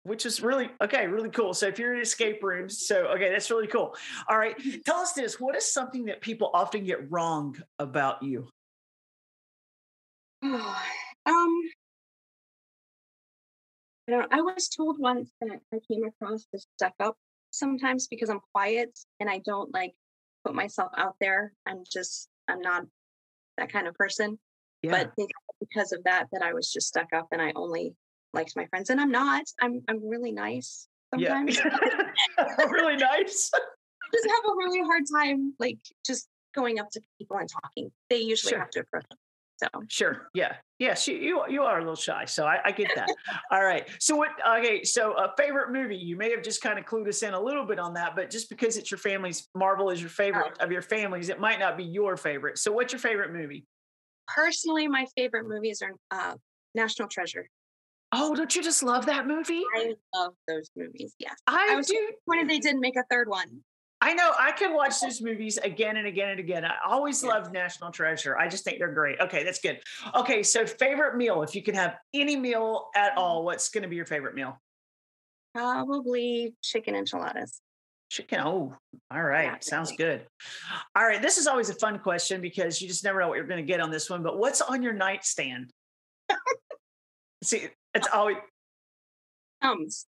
[0.04, 1.56] which is really okay, really cool.
[1.56, 3.96] So if you're in escape rooms, so okay, that's really cool.
[4.30, 4.56] All right,
[4.86, 8.48] tell us this: what is something that people often get wrong about you?
[10.44, 10.62] um,
[11.26, 11.72] I
[14.12, 14.32] don't.
[14.32, 17.18] I was told once that I came across as stuck up
[17.50, 19.96] sometimes because I'm quiet and I don't like
[20.46, 21.54] put myself out there.
[21.66, 22.30] I'm just.
[22.48, 22.84] I'm not
[23.58, 24.38] that kind of person.
[24.84, 25.26] Yeah, but they
[25.60, 27.96] because of that that I was just stuck up and I only
[28.34, 30.88] liked my friends and I'm not I'm I'm really nice
[31.18, 31.60] yeah, sometimes
[32.72, 33.52] really nice.
[33.56, 37.92] I just have a really hard time like just going up to people and talking
[38.10, 38.60] they usually Sure.
[38.60, 39.18] have to approach me.
[39.58, 42.92] so Sure, yeah, yes, you you, you are a little shy, so I, I get
[42.96, 43.10] that.
[43.52, 44.30] All right, so what?
[44.58, 45.98] Okay, so a favorite movie?
[45.98, 48.30] You may have just kind of clued us in a little bit on that, but
[48.30, 50.24] just because it's your family's Marvel is your oh.
[50.24, 52.58] favorite of your families, it might not be your favorite.
[52.58, 53.66] So, what's your favorite movie?
[54.28, 56.36] Personally my favorite movies are uh
[56.74, 57.50] National Treasure
[58.12, 59.64] Oh, don't you just love that movie?
[59.76, 61.94] I love those movies yes I, I was do.
[61.94, 63.62] disappointed they didn't make a third one
[64.02, 66.64] I know I can watch those movies again and again and again.
[66.66, 67.30] I always Yeah.
[67.30, 68.38] love National Treasure.
[68.38, 69.20] I just think they're great.
[69.20, 69.82] Okay, that's good.
[70.14, 73.88] Okay, so favorite meal, if you could have any meal at all, what's going to
[73.88, 74.62] be your favorite meal?
[75.56, 77.62] probably chicken enchiladas
[78.10, 78.40] Chicken.
[78.42, 78.76] Oh,
[79.12, 79.46] all right.
[79.46, 80.26] Yeah, Sounds good.
[80.96, 81.22] All right.
[81.22, 83.72] This is always a fun question because you just never know what you're going to
[83.72, 84.24] get on this one.
[84.24, 85.72] But what's on your nightstand?
[87.44, 88.38] See, it's always
[89.62, 90.06] Tums.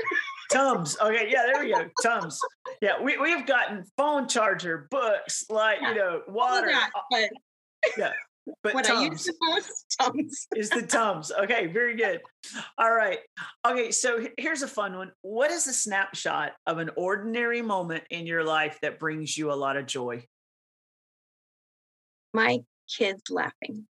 [0.51, 0.97] Tums.
[1.01, 1.85] Okay, yeah, there we go.
[2.03, 2.41] Tums.
[2.81, 6.69] Yeah, we we've gotten phone charger, books, like you know, water.
[6.69, 8.11] that, but uh,
[8.63, 11.31] But what I use Tums the most Tums is the Tums.
[11.31, 12.21] Okay, very good.
[12.77, 13.21] All right.
[13.67, 15.13] Okay, so here's a fun one.
[15.23, 19.55] What is a snapshot of an ordinary moment in your life that brings you a
[19.55, 20.25] lot of joy?
[22.33, 23.87] my kids laughing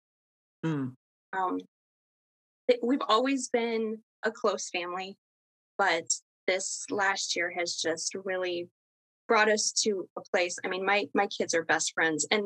[0.64, 0.92] Mm,
[1.32, 1.58] um
[2.82, 5.16] we've always been a close family
[5.78, 6.04] but
[6.46, 8.68] this last year has just really
[9.26, 12.44] brought us to a place i mean my my kids are best friends and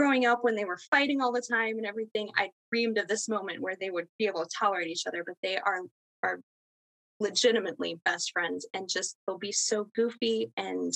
[0.00, 3.28] growing up when they were fighting all the time and everything i dreamed of this
[3.28, 5.82] moment where they would be able to tolerate each other but they are
[6.22, 6.40] are
[7.20, 10.94] legitimately best friends and just they'll be so goofy and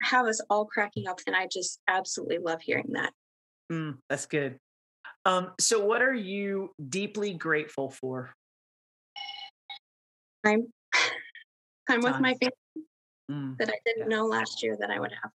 [0.00, 3.12] have us all cracking up and i just absolutely love hearing that
[3.70, 4.56] mm, that's good.
[5.26, 8.32] Um, so, what are you deeply grateful for?
[10.46, 10.72] i'm
[11.90, 12.54] i'm with my family
[13.30, 13.56] Mm.
[13.58, 14.16] that i didn't Yeah.
[14.16, 15.30] know last year that i would have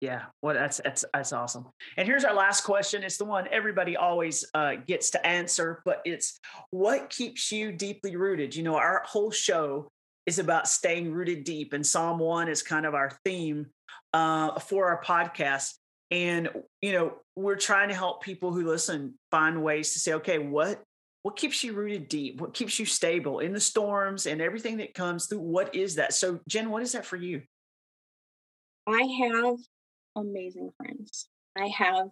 [0.00, 1.66] Yeah, well, that's that's that's awesome.
[1.96, 3.02] And here's our last question.
[3.02, 6.38] It's the one everybody always uh, gets to answer, but it's
[6.70, 8.54] what keeps you deeply rooted.
[8.54, 9.88] You know, our whole show
[10.24, 13.66] is about staying rooted deep, and Psalm one is kind of our theme
[14.14, 15.74] uh, for our podcast.
[16.12, 16.48] And
[16.80, 20.80] you know, we're trying to help people who listen find ways to say, okay, what
[21.24, 22.40] what keeps you rooted deep?
[22.40, 25.40] What keeps you stable in the storms and everything that comes through?
[25.40, 26.14] What is that?
[26.14, 27.42] So, Jen, what is that for you?
[28.86, 29.56] I have
[30.20, 31.28] amazing friends.
[31.56, 32.08] I have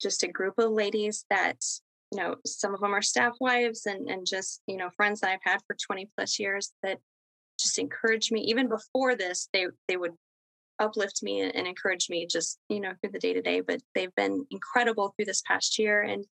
[0.00, 1.58] just a group of ladies that,
[2.12, 5.30] you know, some of them are staff wives and, and just, you know, friends that
[5.30, 6.98] I've had for 20 plus years that
[7.58, 8.40] just encourage me.
[8.42, 10.14] Even before this, they they would
[10.78, 13.60] uplift me and, and encourage me just, you know, through the day to day.
[13.60, 16.02] But they've been incredible through this past year.
[16.02, 16.24] And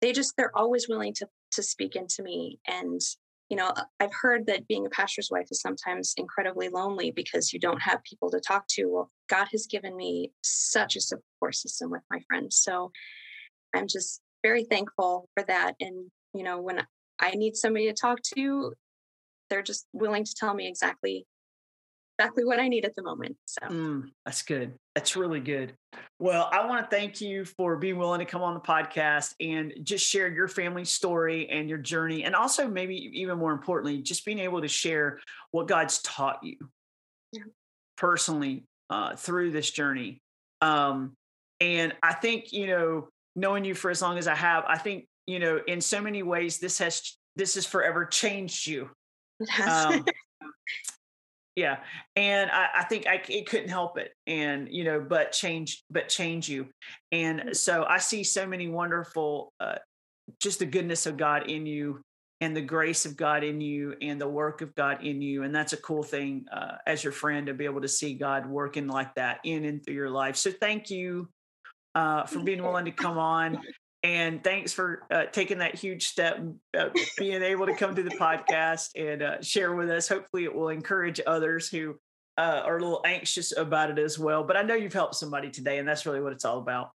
[0.00, 2.58] they just they're always willing to to speak into me.
[2.66, 3.00] And
[3.48, 7.58] you know, I've heard that being a pastor's wife is sometimes incredibly lonely because you
[7.58, 8.86] don't have people to talk to.
[8.86, 12.56] Well, God has given me such a support system with my friends.
[12.56, 12.92] So
[13.74, 15.74] I'm just very thankful for that.
[15.80, 16.84] And you know, when
[17.18, 18.72] I need somebody to talk to,
[19.50, 21.26] they're just willing to tell me exactly
[22.18, 23.36] exactly what I need at the moment.
[23.46, 24.74] So mm, that's good.
[24.94, 25.74] That's really good.
[26.18, 29.72] Well, I want to thank you for being willing to come on the podcast and
[29.84, 32.24] just share your family story and your journey.
[32.24, 35.20] And also, maybe even more importantly, just being able to share
[35.52, 36.56] what God's taught you
[37.32, 37.42] yeah.
[37.96, 40.20] personally uh, through this journey.
[40.60, 41.14] Um,
[41.60, 45.06] and I think, you know, knowing you for as long as I have, I think,
[45.26, 48.90] you know, in so many ways, this has, this has forever changed you.
[49.64, 50.04] Um,
[51.58, 51.78] yeah
[52.14, 56.08] and i, I think I, it couldn't help it and you know but change but
[56.08, 56.68] change you
[57.10, 57.56] and mm.
[57.56, 59.78] so i see so many wonderful uh,
[60.40, 62.00] just the goodness of god in you
[62.40, 65.54] and the grace of god in you and the work of god in you and
[65.54, 68.86] that's a cool thing uh, as your friend to be able to see god working
[68.86, 71.28] like that in and through your life so thank you
[71.94, 73.58] uh, for being willing to come on
[74.04, 76.40] and thanks for uh, taking that huge step,
[76.78, 80.08] uh, being able to come to the podcast and uh, share with us.
[80.08, 81.98] Hopefully, it will encourage others who
[82.36, 84.44] uh, are a little anxious about it as well.
[84.44, 86.90] But I know you've helped somebody today, and that's really what it's all about.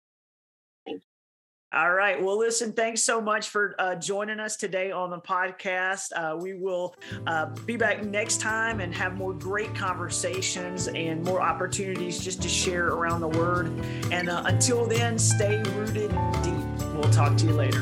[1.73, 2.21] All right.
[2.21, 6.11] Well, listen, thanks so much for uh, joining us today on the podcast.
[6.13, 6.93] Uh, we will
[7.27, 12.49] uh, be back next time and have more great conversations and more opportunities just to
[12.49, 13.67] share around the word.
[14.11, 16.11] And uh, until then, stay rooted
[16.43, 16.53] deep.
[16.93, 17.81] We'll talk to you later.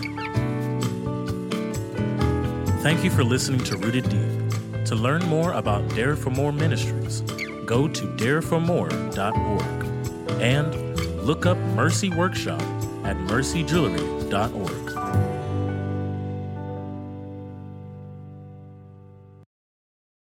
[2.83, 4.85] Thank you for listening to Rooted Deep.
[4.85, 7.21] To learn more about Dare for More Ministries,
[7.65, 10.75] go to dareformore.org and
[11.23, 12.61] look up Mercy Workshop
[13.09, 14.88] at mercyjewelry.org.